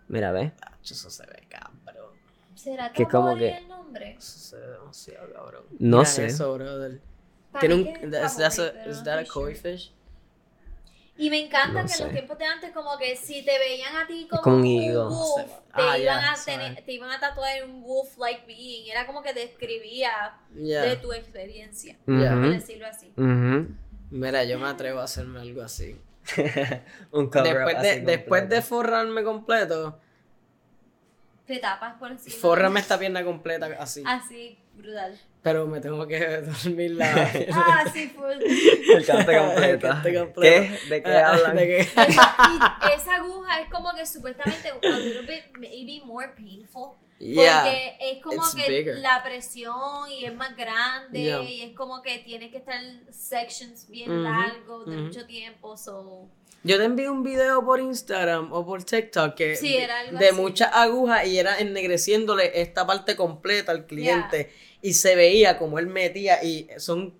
[0.09, 0.53] mira ¿ves?
[0.83, 2.11] Eso se ve cabrón.
[2.55, 4.17] ¿Será que como que- el nombre?
[4.19, 5.63] Eso se ve demasiado cabrón.
[5.79, 6.27] No Mira sé.
[6.27, 7.01] Eso, brother.
[7.61, 7.81] Tiene un.
[7.87, 9.93] Is that a, is that koi fish?
[11.19, 13.95] Y me encanta No que en los tiempos de antes, como que si te veían
[13.97, 17.65] a ti como, como un wolf, te, Ah, iban a tener, te iban a tatuar
[17.65, 18.91] un wolf-like being.
[18.91, 23.13] Era como que describía de tu experiencia, por decirlo así.
[24.11, 25.99] Mira, yo me atrevo a hacerme algo así.
[27.11, 29.99] un cover Después de, así después de forrarme completo,
[31.47, 32.37] Te tapas por encima.
[32.37, 34.03] forrame esta pierna completa así.
[34.07, 35.19] Así, brutal.
[35.43, 36.19] Pero me tengo que
[36.65, 37.31] dormir la.
[37.53, 38.41] Ah, sí, full.
[38.43, 39.65] El cante completo.
[39.65, 40.41] El cante completo.
[40.41, 40.89] ¿Qué?
[40.89, 41.57] ¿De qué hablan?
[41.57, 41.79] ¿De qué?
[41.81, 46.93] Esa, y esa aguja es como que supuestamente a little bit maybe more painful.
[47.19, 47.63] Yeah.
[47.63, 48.99] Porque es como it's que bigger.
[48.99, 51.43] la presión y es más grande Yeah.
[51.43, 52.81] y es como que tiene que estar
[53.11, 55.05] sections bien Ujú, largos de ujú.
[55.07, 55.77] mucho tiempo.
[55.77, 56.29] So.
[56.65, 60.29] Yo te envié un video por Instagram o por TikTok que Sí, era algo de
[60.29, 60.37] así.
[60.37, 65.89] muchas agujas y era ennegreciéndole esta parte completa al cliente y se veía como él
[65.89, 67.15] metía y son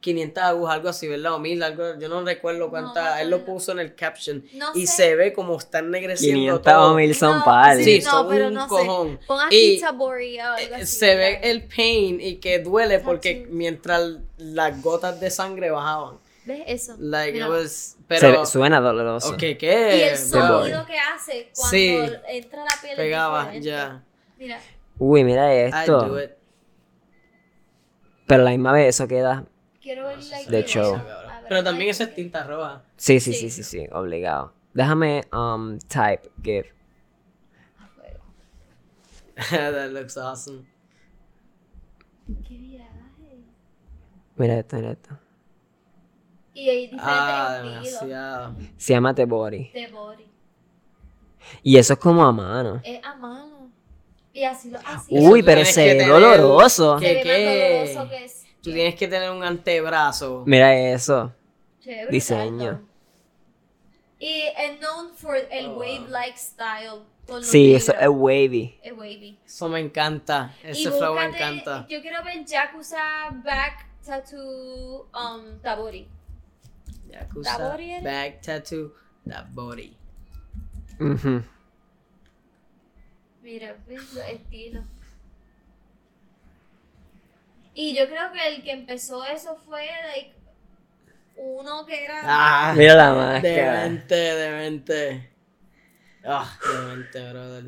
[0.00, 1.34] 500 agujas, algo así, ¿verdad?
[1.34, 4.86] O 1000, algo, yo no recuerdo cuántas, él lo puso en el caption No y
[4.86, 4.96] sé.
[4.96, 6.92] se ve como está ennegreciendo 500 todo.
[6.92, 7.84] o 1000 son No, pares.
[7.84, 8.68] Sí, no, son pero un no sé.
[8.68, 9.20] cojón.
[9.26, 10.86] Pon Y- aquí o algo Eh, así.
[10.86, 11.40] se ve ¿verdad?
[11.50, 16.18] el pain y que duele porque mientras las gotas de sangre bajaban.
[16.44, 16.96] ¿Ves eso?
[16.98, 17.46] Like, Mira.
[17.46, 19.34] it was, pero, ve- suena doloroso.
[19.34, 20.10] ok, Y ¿qué?
[20.10, 21.96] el sonido que hace cuando Sí.
[22.28, 24.02] entra la piel Pegaba, ya.
[24.38, 24.58] Mira,
[24.98, 26.00] Uy, mira I esto.
[26.08, 26.30] do it.
[28.26, 29.44] Pero la misma vez eso queda.
[29.80, 30.94] quiero ver like, De show.
[30.94, 31.04] ver,
[31.48, 32.82] Pero también eso es tinta roja.
[32.96, 33.50] Sí, sí, Sí.
[33.50, 34.52] sí, sí, sí, obligado.
[34.74, 36.72] Déjame um, type give.
[39.50, 40.66] That looks awesome.
[42.46, 43.44] Qué viaje.
[44.36, 45.18] Mira esto, mira esto.
[46.58, 48.54] Y hay diferentes Ah, estilos demasiado.
[48.76, 49.70] Se llama The Body.
[49.72, 50.24] de body.
[51.62, 52.80] Y eso es como a mano.
[52.84, 53.70] Es a mano.
[54.32, 55.06] Y así lo así.
[55.10, 56.98] Uy, pero tienes se que ve tener- doloroso.
[56.98, 57.84] Se ¿Qué, ve qué?
[57.86, 58.44] doloroso que es.
[58.62, 60.42] Tú tienes que tener un antebrazo.
[60.46, 61.32] Mira eso.
[61.80, 62.82] Se diseño.
[64.18, 65.78] Y es known for el Oh.
[65.78, 67.02] wave-like style.
[67.26, 68.78] con los Sí, eso es wavy.
[68.82, 69.38] Es wavy.
[69.44, 70.54] Eso me encanta.
[70.62, 71.86] Ese flow me encanta.
[71.88, 76.08] Yo quiero ver Yakuza Back Tattoo um, Tabori.
[77.10, 78.02] Yakuza, era?
[78.02, 78.92] back tattoo,
[79.26, 79.96] that body.
[81.00, 81.42] Ujú.
[83.42, 84.84] Mira, ves los estilos.
[87.74, 90.34] Y yo creo que el que empezó eso fue like,
[91.36, 92.22] uno que era.
[92.24, 93.82] Ah, Mira la máscara.
[93.84, 95.32] demente, demente.
[96.24, 97.64] Ah, demente, brother.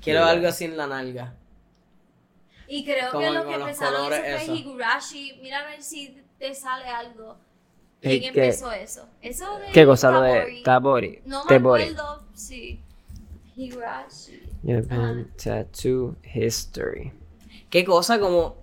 [0.00, 0.30] Quiero Mira.
[0.32, 1.34] algo así en la nalga.
[2.66, 4.54] Y creo Como que con que empezaron eso fue eso.
[4.54, 5.38] Higurashi.
[5.42, 7.38] Mira a ver si te sale algo.
[8.02, 8.44] ¿Quién ¿qué?
[8.46, 9.06] empezó eso?
[9.22, 10.62] Eso de ¿Qué cosa lo de Tabori.
[10.62, 11.22] Tabori?
[11.24, 11.82] No me Tabori.
[11.84, 12.80] acuerdo, sí.
[13.56, 14.42] Higurashi.
[14.66, 17.12] Japan Tattoo History.
[17.70, 18.56] Qué cosa como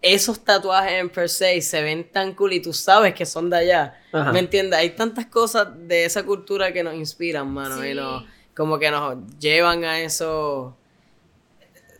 [0.00, 3.56] esos tatuajes en per se se ven tan cool y tú sabes que son de
[3.56, 4.00] allá.
[4.12, 4.32] Ajá.
[4.32, 4.78] ¿Me entiendes?
[4.78, 7.80] Hay tantas cosas de esa cultura que nos inspiran, mano.
[7.80, 7.88] Sí.
[7.88, 8.24] Y nos,
[8.54, 10.76] como que nos llevan a eso.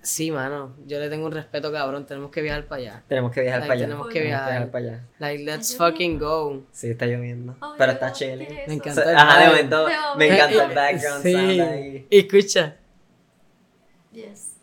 [0.05, 0.77] Sí, mano.
[0.87, 2.05] Yo le tengo un respeto, cabrón.
[2.05, 3.03] Tenemos que viajar para allá.
[3.09, 3.87] Tenemos que viajar Like, para allá.
[3.87, 4.71] tenemos que viajar.
[4.71, 5.01] para allá.
[5.19, 6.63] Like, let's fucking go.
[6.73, 7.57] Sí, está lloviendo.
[7.79, 8.43] Pero está ¿qué chilling.
[8.43, 9.01] es Me encanta.
[9.01, 9.87] O sea, Ajá, de momento
[10.19, 11.33] me encanta el background Sí.
[11.33, 12.07] sound ahí.
[12.11, 12.77] Y escucha.
[14.13, 14.57] Yes.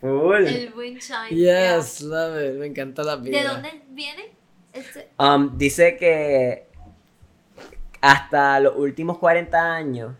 [0.00, 0.46] Full.
[0.46, 1.28] El wind chime.
[1.30, 1.76] yeah.
[1.78, 2.54] Yes, love it.
[2.54, 3.38] Me encanta la vida.
[3.42, 4.30] ¿De dónde viene?
[4.72, 6.66] Este, Um, dice que
[8.00, 10.14] hasta los últimos 40 años,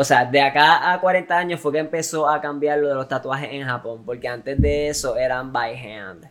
[0.00, 3.06] o sea, de acá a 40 años fue que empezó a cambiar lo de los
[3.08, 6.24] tatuajes en Japón, porque antes de eso eran by hand.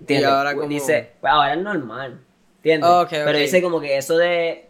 [0.00, 0.28] ¿Entiendes?
[0.28, 2.20] Y ahora como- Dice, pues ahora es normal,
[2.56, 2.90] ¿entiendes?
[3.10, 4.68] Pero dice como que eso de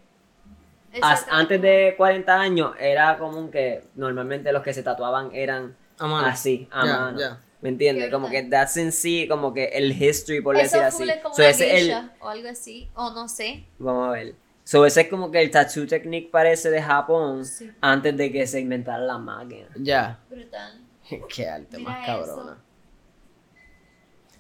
[1.01, 6.07] as- antes de 40 años era común que normalmente los que se tatuaban eran A
[6.07, 6.27] mano.
[6.27, 7.19] así, a mano.
[7.63, 8.11] ¿Me entiendes?
[8.11, 11.11] Como que that's in sí, como que el history, por Eso decir así.
[11.11, 12.91] es como So, una ese es el- o algo así.
[12.95, 13.65] O no sé.
[13.79, 14.35] Vamos a ver.
[14.73, 17.71] So, ese es como que el tattoo technique parece de Japón Sí.
[17.83, 19.69] antes de que se inventara la máquina.
[19.77, 20.19] Ya.
[20.31, 20.81] Brutal.
[21.29, 22.59] Qué arte Mira más cabrona.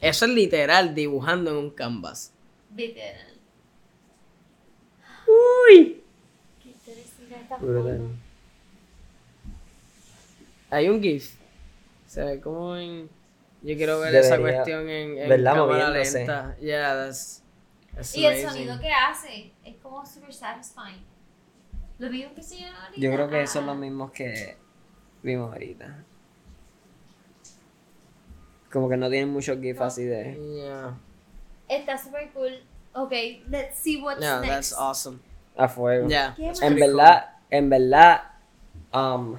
[0.01, 2.33] Eso es literal dibujando en un canvas.
[2.75, 3.35] Literal.
[5.69, 6.03] Uy.
[6.63, 8.01] Qué interesante.
[10.71, 11.35] Hay un GIF.
[12.07, 13.11] Se ve como en.
[13.61, 16.57] Yo quiero ver esa cuestión en, en cámara lenta.
[16.59, 17.42] Yeah, that's,
[17.95, 21.05] that's Y el sonido que hace es como super satisfying.
[21.99, 23.01] Lo mismo que se llama ahorita.
[23.01, 24.57] Yo creo que son Ah, los mismos que
[25.23, 26.05] vimos ahorita.
[28.73, 30.35] Como que no tienen mucho gif así de.
[30.57, 30.95] Yeah.
[31.69, 32.63] Está super cool.
[32.95, 33.13] Ok,
[33.49, 34.49] let's see what's Yeah, next.
[34.51, 35.21] that's awesome.
[35.57, 36.09] A fuego.
[36.09, 36.35] Yeah.
[36.63, 38.23] En verdad, en verdad,
[38.93, 39.37] um,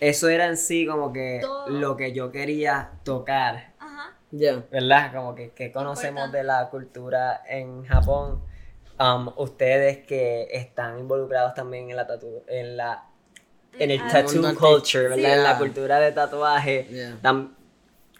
[0.00, 1.68] eso era en sí como que Todo.
[1.68, 3.71] lo que yo quería tocar.
[4.32, 4.64] Yeah.
[4.70, 5.12] ¿Verdad?
[5.14, 6.38] Como que, que conocemos Importante.
[6.38, 8.40] de la cultura en Japón.
[9.00, 13.04] um, ustedes que están involucrados también en la tatu en la
[13.78, 15.38] en el Ah, tattoo culture, ¿verdad?
[15.38, 16.86] En la cultura de tatuaje.
[16.90, 17.16] Yeah.
[17.22, 17.50] tam-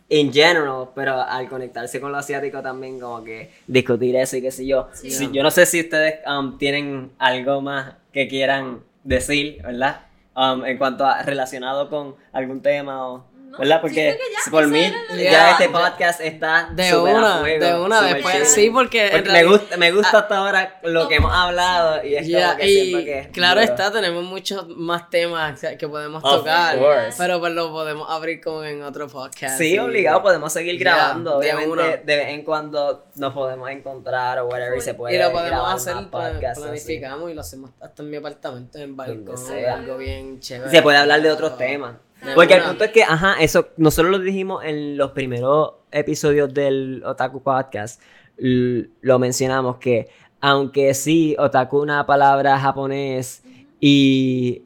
[0.08, 4.50] in general, pero al conectarse con lo asiático también como que discutir eso y qué
[4.50, 4.88] sé yo.
[4.92, 5.10] Sí.
[5.10, 10.02] Sí, yo no sé si ustedes um, tienen algo más que quieran decir, ¿verdad?
[10.36, 13.24] Um, en cuanto a relacionado con algún tema o...
[13.52, 13.82] No, ¿Verdad?
[13.82, 14.80] Porque ya, por mí
[15.10, 19.28] ya Ya, este podcast está De una, fuego, de una, después, sí, porque, en Porque
[19.28, 22.56] me realidad- gusta, me gusta hasta ahora lo que hemos hablado y es Ya, como
[22.60, 23.72] que y siento que es claro duro.
[23.74, 27.14] está, tenemos muchos más temas que podemos Of tocar, course.
[27.18, 29.58] pero pues lo podemos abrir como en otro podcast.
[29.58, 31.38] Sí, y- obligado, podemos seguir grabando.
[31.38, 35.18] de Obviamente, de vez en cuando nos podemos encontrar o whatever y se puede Y
[35.18, 36.60] lo podemos hacer, así.
[36.60, 39.36] planificamos y lo hacemos hasta en mi apartamento, en balcón,
[39.70, 40.70] algo bien chévere.
[40.70, 41.96] Se puede hablar de otros temas.
[42.34, 47.02] Porque el punto es que, ajá, eso, nosotros lo dijimos en los primeros episodios del
[47.04, 48.00] Otaku Podcast,
[48.38, 50.08] lo mencionamos que,
[50.40, 53.42] aunque sí, Otaku es una palabra japonés
[53.80, 54.62] y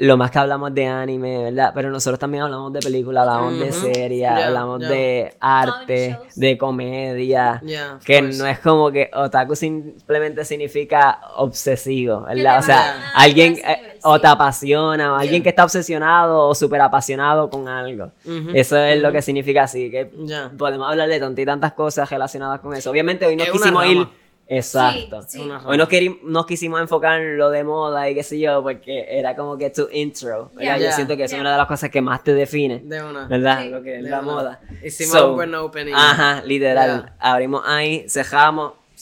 [0.00, 1.72] lo más que hablamos de anime, ¿verdad?
[1.74, 7.60] Pero nosotros también hablamos de películas, hablamos de series, hablamos de arte, de comedia.
[7.62, 8.38] Yeah, of Que course.
[8.38, 12.60] no es como que otaku simplemente significa obsesivo, ¿verdad?
[12.60, 13.58] O sea, alguien
[14.02, 14.20] o sí.
[14.22, 18.10] te apasiona, o alguien que está obsesionado o súper apasionado con algo.
[18.54, 20.10] Eso es lo que significa así, que
[20.56, 22.90] podemos hablar de tantas y tantas cosas relacionadas con eso.
[22.90, 24.06] Obviamente hoy no quisimos ir...
[24.52, 25.22] Exacto.
[25.22, 25.50] Sí, sí.
[25.64, 25.78] Hoy
[26.24, 29.70] nos, quisimos enfocar en lo de moda y qué sé yo, porque era como que
[29.70, 30.50] tu intro.
[30.56, 30.76] ¿verdad?
[30.76, 30.86] Ya.
[30.86, 33.28] Yo siento que eso es una de las cosas que más te define, De una.
[33.28, 33.62] ¿verdad?
[33.62, 33.68] Sí.
[33.68, 34.32] Lo que es la una.
[34.32, 34.60] moda.
[34.84, 35.94] Hicimos So, un buen opening.
[35.94, 37.12] Ajá, literal.
[37.20, 38.08] Abrimos ahí,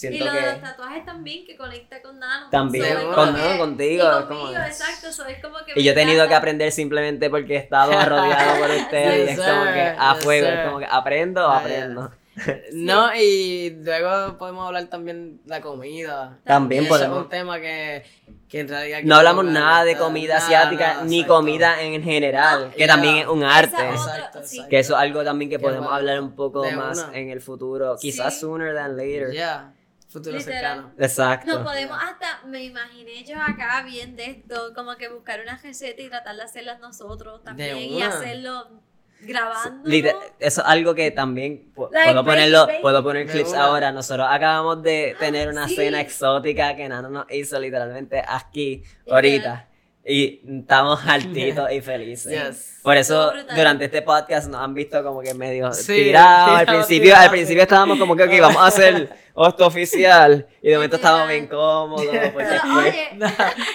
[0.05, 2.49] Y de los tatuajes también, que conecta con Nano.
[2.51, 5.13] También, So, con- no, que- contigo, Y es conmigo, como- exacto.
[5.13, 8.61] so, es como que y yo he tenido que aprender simplemente porque he estado rodeado
[8.61, 10.55] por ustedes y Yes, es como que a Yes, fuego, sir.
[10.59, 12.11] es como que aprendo o Ah, aprendo.
[12.73, 16.39] No, y luego podemos hablar también de la comida.
[16.45, 17.25] También Eso es podemos.
[17.25, 18.05] un tema que,
[18.49, 19.01] que en realidad...
[19.03, 21.35] No hablamos nada de comida nada, asiática nada, ni exacto.
[21.35, 23.89] comida en general, que también es un arte.
[23.91, 24.57] Exacto, sí.
[24.59, 24.71] exacto.
[24.71, 25.97] Que eso es algo también que podemos bueno.
[25.97, 27.19] hablar un poco más una.
[27.19, 28.41] en el futuro, quizás Sí.
[28.41, 29.33] sooner than later.
[29.33, 29.73] Ya,
[30.09, 30.61] futuro Literal.
[30.61, 30.93] cercano.
[30.99, 31.59] Exacto.
[31.59, 36.01] No podemos hasta, me imaginé yo acá bien de esto, como que buscar una receta
[36.03, 38.81] y tratar de hacerlas nosotros también y hacerlo
[39.21, 39.89] grabando.
[39.91, 42.79] Eso es algo que también Like puedo ponerlo, baby.
[42.83, 43.93] puedo poner clips ahora.
[43.93, 45.77] Nosotros acabamos de tener una sí.
[45.77, 49.68] cena exótica que Nano nos hizo literalmente aquí ahorita.
[50.09, 52.33] Y estamos altitos y felices.
[52.33, 52.81] Yes.
[52.83, 56.59] Por eso durante este podcast nos han visto como que medio Sí, tirados.
[56.61, 59.11] Al principio, al principio estábamos como que ok, vamos a hacer
[59.49, 60.47] esto oficial.
[60.63, 62.07] Y de momento estábamos bien cómodos.
[62.07, 63.35] Porque pues,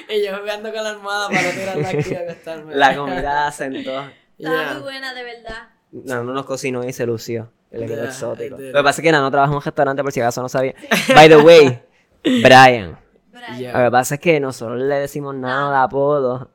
[0.09, 2.75] y yo jugando con la almohada para no tirarla aquí y acostarme.
[2.75, 3.79] la comida sentó.
[3.79, 4.73] estaba Yeah.
[4.73, 5.67] muy buena, de verdad.
[5.91, 7.51] Nano nos cocinó y se lució.
[7.69, 8.57] El Yeah, exótico.
[8.57, 10.73] Lo que pasa es que Nano trabaja en un restaurante por si acaso no sabía.
[11.13, 11.79] By the way,
[12.23, 12.97] Brian.
[13.47, 13.59] Brian.
[13.59, 13.79] Yeah.
[13.79, 16.51] Lo que pasa es que nosotros le decimos nada de apodo.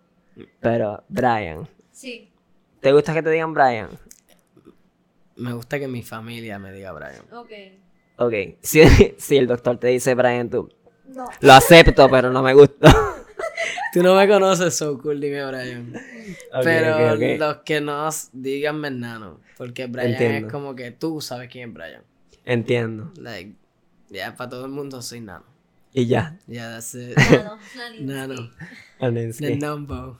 [0.61, 1.68] Pero, Brian.
[1.91, 2.30] Sí,
[2.80, 3.89] ¿Te gusta que te digan Brian?
[5.36, 7.24] Me gusta que mi familia me diga Brian.
[7.32, 7.51] ok.
[8.18, 8.34] Ok.
[8.61, 8.82] Si,
[9.18, 10.68] si el doctor te dice Brian, tú.
[11.07, 11.26] No.
[11.41, 12.93] Lo acepto, pero no me gusta.
[13.93, 15.95] Tú no me conoces, so cool, dime Brian.
[16.53, 20.47] Ok, Pero los que nos digan Nano, porque Brian Entiendo.
[20.47, 22.03] es como que tú sabes quién es Brian.
[22.45, 23.11] Entiendo.
[23.16, 23.55] Like,
[24.11, 25.47] ya para todo el mundo soy Nano.
[25.99, 26.36] Y ya.
[26.46, 27.16] Ya, that's it.
[28.01, 28.51] Nano,
[29.01, 29.32] Nano.
[29.38, 30.12] The number.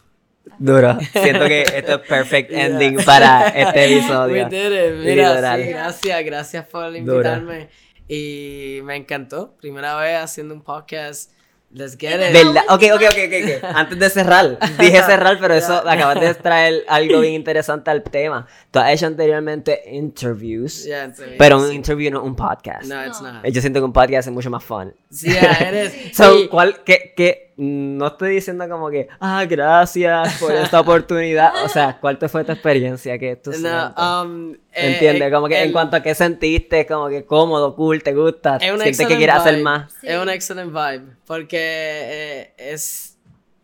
[0.59, 0.99] Duro.
[1.13, 2.67] Siento que esto es perfect Yeah.
[2.67, 4.49] ending para este We episodio.
[4.49, 5.05] did it.
[5.05, 6.99] Mira, sí, gracias, gracias por Dura.
[6.99, 7.69] invitarme.
[8.09, 9.57] Y me encantó.
[9.61, 11.31] Primera vez haciendo un podcast.
[11.71, 12.33] Let's get it.
[12.33, 12.63] ¿Verdad?
[12.71, 13.65] Ok, ok, ok, ok.
[13.77, 18.47] Antes de cerrar, dije cerrar, pero eso acabas de traer algo bien interesante al tema.
[18.71, 22.85] Tú has hecho anteriormente interviews, Yeah, it's- pero un interview no un podcast.
[22.87, 23.33] No, it's No.
[23.33, 23.45] not.
[23.47, 24.95] Yo siento que un podcast es mucho más fun.
[25.11, 25.93] Sí, yeah, eres.
[26.15, 26.49] So, Sí.
[26.49, 27.48] ¿cuál, qué, qué?
[27.61, 31.53] No estoy diciendo como que, ah, gracias por esta oportunidad.
[31.65, 34.59] O sea, ¿cuál te fue tu experiencia que tú No, um, eh,
[34.93, 35.29] ¿Entiendes?
[35.29, 38.97] eh, Como que en cuanto a qué sentiste, como que cómodo, cool, te gusta, sientes
[39.07, 39.93] que quieres hacer más.
[40.01, 40.07] Sí.
[40.07, 41.17] Es una excelente vibe.
[41.27, 43.17] Porque eh, es.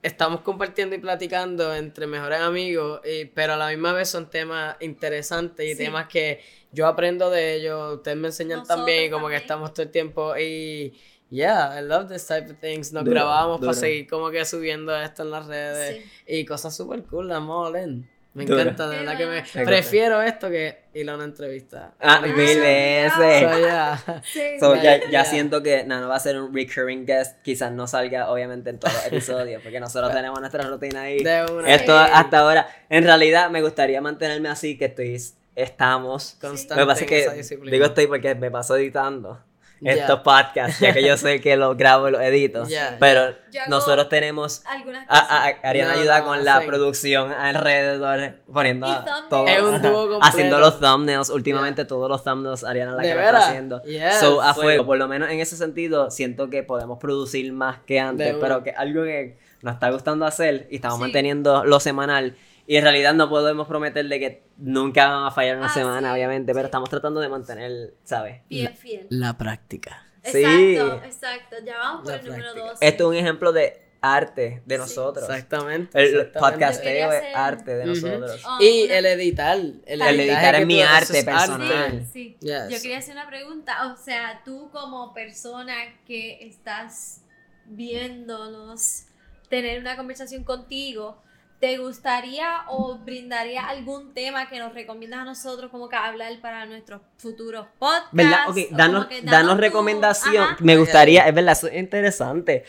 [0.03, 4.77] Estamos compartiendo y platicando entre mejores amigos, y- pero a la misma vez son temas
[4.81, 5.85] interesantes y Sí.
[5.85, 6.41] temas que
[6.73, 9.91] yo aprendo de ellos, ustedes me enseñan Nosotros también, y como que estamos todo el
[9.93, 10.93] tiempo y.
[11.35, 12.93] Yeah, I love this type of things.
[12.93, 13.73] Nos Duro, grabamos duro.
[13.73, 17.75] para seguir como que subiendo esto en las redes y cosas super cool, I'm all
[17.77, 18.09] in.
[18.35, 18.61] Me Duro.
[18.63, 19.65] encanta, de verdad que me bueno.
[19.71, 21.95] prefiero esto que ir a una entrevista.
[22.01, 23.13] Ah, mil veces.
[23.13, 24.21] So, yeah.
[24.25, 24.41] Sí.
[24.61, 25.25] So, ya, ya Yeah.
[25.25, 27.41] siento que Nano va a ser un recurring guest.
[27.43, 31.23] Quizás no salga, obviamente, en todos los episodios, porque nosotros tenemos nuestra rutina ahí.
[31.23, 31.73] De una.
[31.73, 32.69] Esto hasta ahora.
[32.91, 35.21] En realidad, me gustaría mantenerme así, que estoy,
[35.55, 36.37] estamos.
[36.41, 39.41] Constante Lo que pasa es que, digo estoy porque me paso editando.
[39.81, 39.93] Ya.
[39.93, 42.65] estos podcasts, ya que yo sé que los grabo y los edito.
[42.67, 43.35] Ya, pero
[43.69, 45.27] nosotros tenemos Algunas a, cosas.
[45.31, 46.67] a- a- Ariana No, ayuda no, con la sí.
[46.67, 48.87] producción alrededor, poniendo
[49.29, 50.21] todo, Es un dúo completo.
[50.23, 51.29] haciendo los thumbnails.
[51.31, 53.83] Últimamente todos los thumbnails Ariana la ¿De que lo está haciendo.
[53.83, 54.21] Yes.
[54.21, 58.01] So, a fuego, por lo menos en ese sentido, siento que podemos producir más que
[58.01, 61.03] antes, De pero que algo que nos está gustando hacer y estamos Sí.
[61.03, 62.37] manteniendo lo semanal.
[62.67, 66.09] Y en realidad no podemos prometer de que nunca van a fallar una Ah, semana,
[66.09, 68.41] sí, obviamente, pero estamos tratando de mantener, ¿sabes?
[68.49, 69.07] Bien fiel.
[69.11, 70.07] La práctica.
[70.25, 70.39] Sí.
[70.43, 71.57] Exacto, exacto.
[71.65, 72.67] Ya vamos por La el número práctica.
[72.71, 72.79] dos.
[72.81, 74.81] Esto es un ejemplo de arte de Sí.
[74.81, 75.29] nosotros.
[75.29, 75.99] Exactamente.
[75.99, 76.41] El exactamente.
[76.41, 78.43] podcasteo es arte de nosotros.
[78.47, 79.59] Oh, Y una- el editar.
[79.59, 82.07] El, El editar es mi arte personal.
[82.13, 82.47] Sí, sí.
[82.47, 82.69] Yes.
[82.71, 85.75] Yo quería hacer una pregunta, o sea, tú como persona
[86.07, 87.21] que estás
[87.67, 89.05] viéndonos
[89.49, 91.23] tener una conversación contigo,
[91.61, 96.67] ¿te gustaría o brindaría algún tema que nos recomiendas a nosotros como que hablar para
[96.67, 98.11] nuestros futuros podcasts?
[98.13, 98.49] ¿Verdad?
[98.49, 100.45] Ok, danos, danos tu- recomendación.
[100.45, 100.57] Ajá.
[100.61, 102.65] Me gustaría, es verdad, eso es interesante.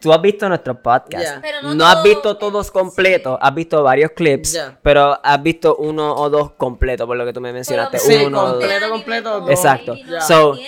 [0.00, 1.38] Tú has visto nuestros podcasts.
[1.40, 6.14] Pero no no has visto todos completos, has visto varios clips, pero has visto uno
[6.14, 7.98] o dos completos, por lo que tú me mencionaste.
[7.98, 8.64] Sí, uno o dos.
[8.64, 9.50] anime completo, dos.
[9.50, 9.96] Exacto.
[10.20, 10.58] So-.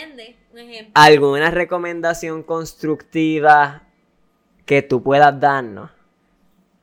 [0.95, 3.83] ¿Alguna recomendación constructiva
[4.65, 5.91] que tú puedas darnos?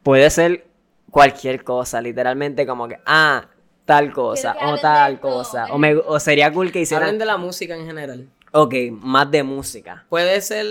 [0.03, 0.65] Puede ser
[1.09, 3.47] cualquier cosa, literalmente como que, ah,
[3.85, 5.65] tal cosa, o tal cosa.
[5.67, 5.71] eh.
[5.71, 8.27] O, me, o sería cool que hicieran, Hablen de la música en general.
[8.51, 10.05] ok, más de música.
[10.09, 10.65] Puede ser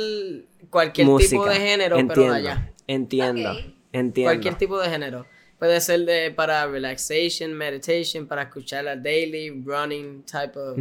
[0.71, 1.31] cualquier música.
[1.31, 2.73] tipo de género, entiendo, pero de allá.
[2.87, 3.53] Entiendo,
[3.93, 4.31] entiendo.
[4.33, 5.27] Cualquier tipo de género.
[5.59, 10.77] Puede ser de para relaxation, meditation, para escuchar la daily, running type of.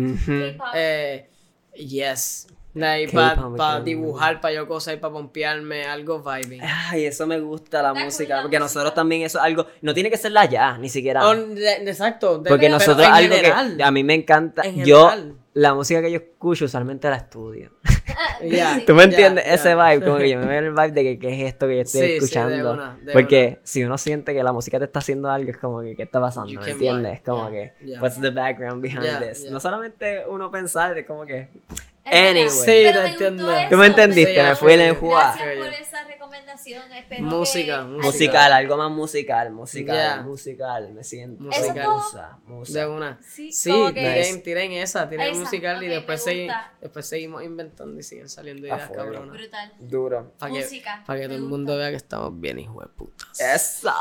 [0.74, 1.28] Eh,
[1.76, 2.47] yes.
[2.74, 3.84] Like, para K-pop.
[3.84, 6.61] dibujar, para yo cosas, para pompearme, algo vibing.
[6.63, 8.80] Ay, eso me gusta la música, la porque música.
[8.80, 11.28] nosotros también eso es algo, no tiene que ser la ya, ni siquiera.
[11.28, 12.39] Oh, de- exacto.
[12.39, 13.76] de- Porque nosotros en algo general.
[13.78, 15.11] que a mí me encanta, En yo
[15.53, 17.72] la música que yo escucho usualmente la estudio.
[17.84, 18.86] Ah, sí.
[18.88, 19.45] ¿Tú me entiendes?
[19.45, 19.53] ya.
[19.53, 21.76] Ese vibe, como que yo me veo el vibe de que qué es esto que
[21.76, 22.74] yo estoy Sí, sí, de escuchando.
[22.74, 25.82] una, de Porque si uno siente que la música te está haciendo algo, es como
[25.82, 26.47] que, ¿qué está pasando?
[26.59, 27.11] ¿Me entiendes?
[27.11, 27.24] vibe.
[27.26, 27.74] Como Yeah.
[27.80, 28.01] que, Yeah.
[28.01, 29.43] what's the background behind Yeah, this?
[29.43, 29.51] yeah.
[29.51, 31.49] No solamente uno pensar, es como que.
[32.04, 32.49] Anyway.
[32.49, 34.86] Sí, Pero me tú me entendiste, Sí, me fui en sí.
[34.86, 35.36] el jugar.
[35.38, 36.91] Gracias por esa recomendación.
[36.93, 37.84] Espero Música, que.
[38.06, 40.22] Musical, algo más musical, musical, Yeah.
[40.24, 41.43] musical, me siento.
[41.43, 41.88] Musical.
[41.89, 42.80] Musa, musa.
[42.80, 43.20] De una.
[43.22, 47.99] Sí, Sí, como que- tiren, tiren esa, tiren Esa, musical y después, segui- seguimos inventando
[47.99, 49.04] y siguen saliendo ideas fuego.
[49.04, 49.38] cabronas.
[49.38, 49.74] Brutal.
[49.80, 50.34] Duro.
[50.39, 53.39] Para que, Música, para que todo el mundo vea que estamos bien, hijo de putas.
[53.39, 53.93] Esa.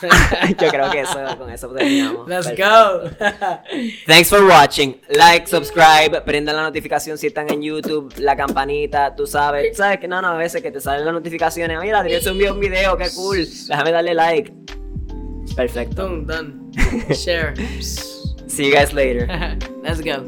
[0.60, 2.28] Yo creo que eso, con eso terminamos.
[2.28, 3.02] Let's Perfecto.
[3.02, 3.60] go.
[4.06, 5.00] Thanks for watching.
[5.08, 9.76] Like, subscribe, prendan la notificación si están en YouTube, la campanita, tú sabes.
[9.76, 11.78] Sabes que no, no, a veces que te salen las notificaciones.
[11.80, 13.46] Mira, te subí un video, qué cool.
[13.68, 14.52] Déjame darle like.
[15.54, 16.08] Perfecto.
[16.08, 16.72] Boom, done.
[17.14, 17.54] Share.
[17.80, 19.26] See you guys later.
[19.82, 20.24] Let's go.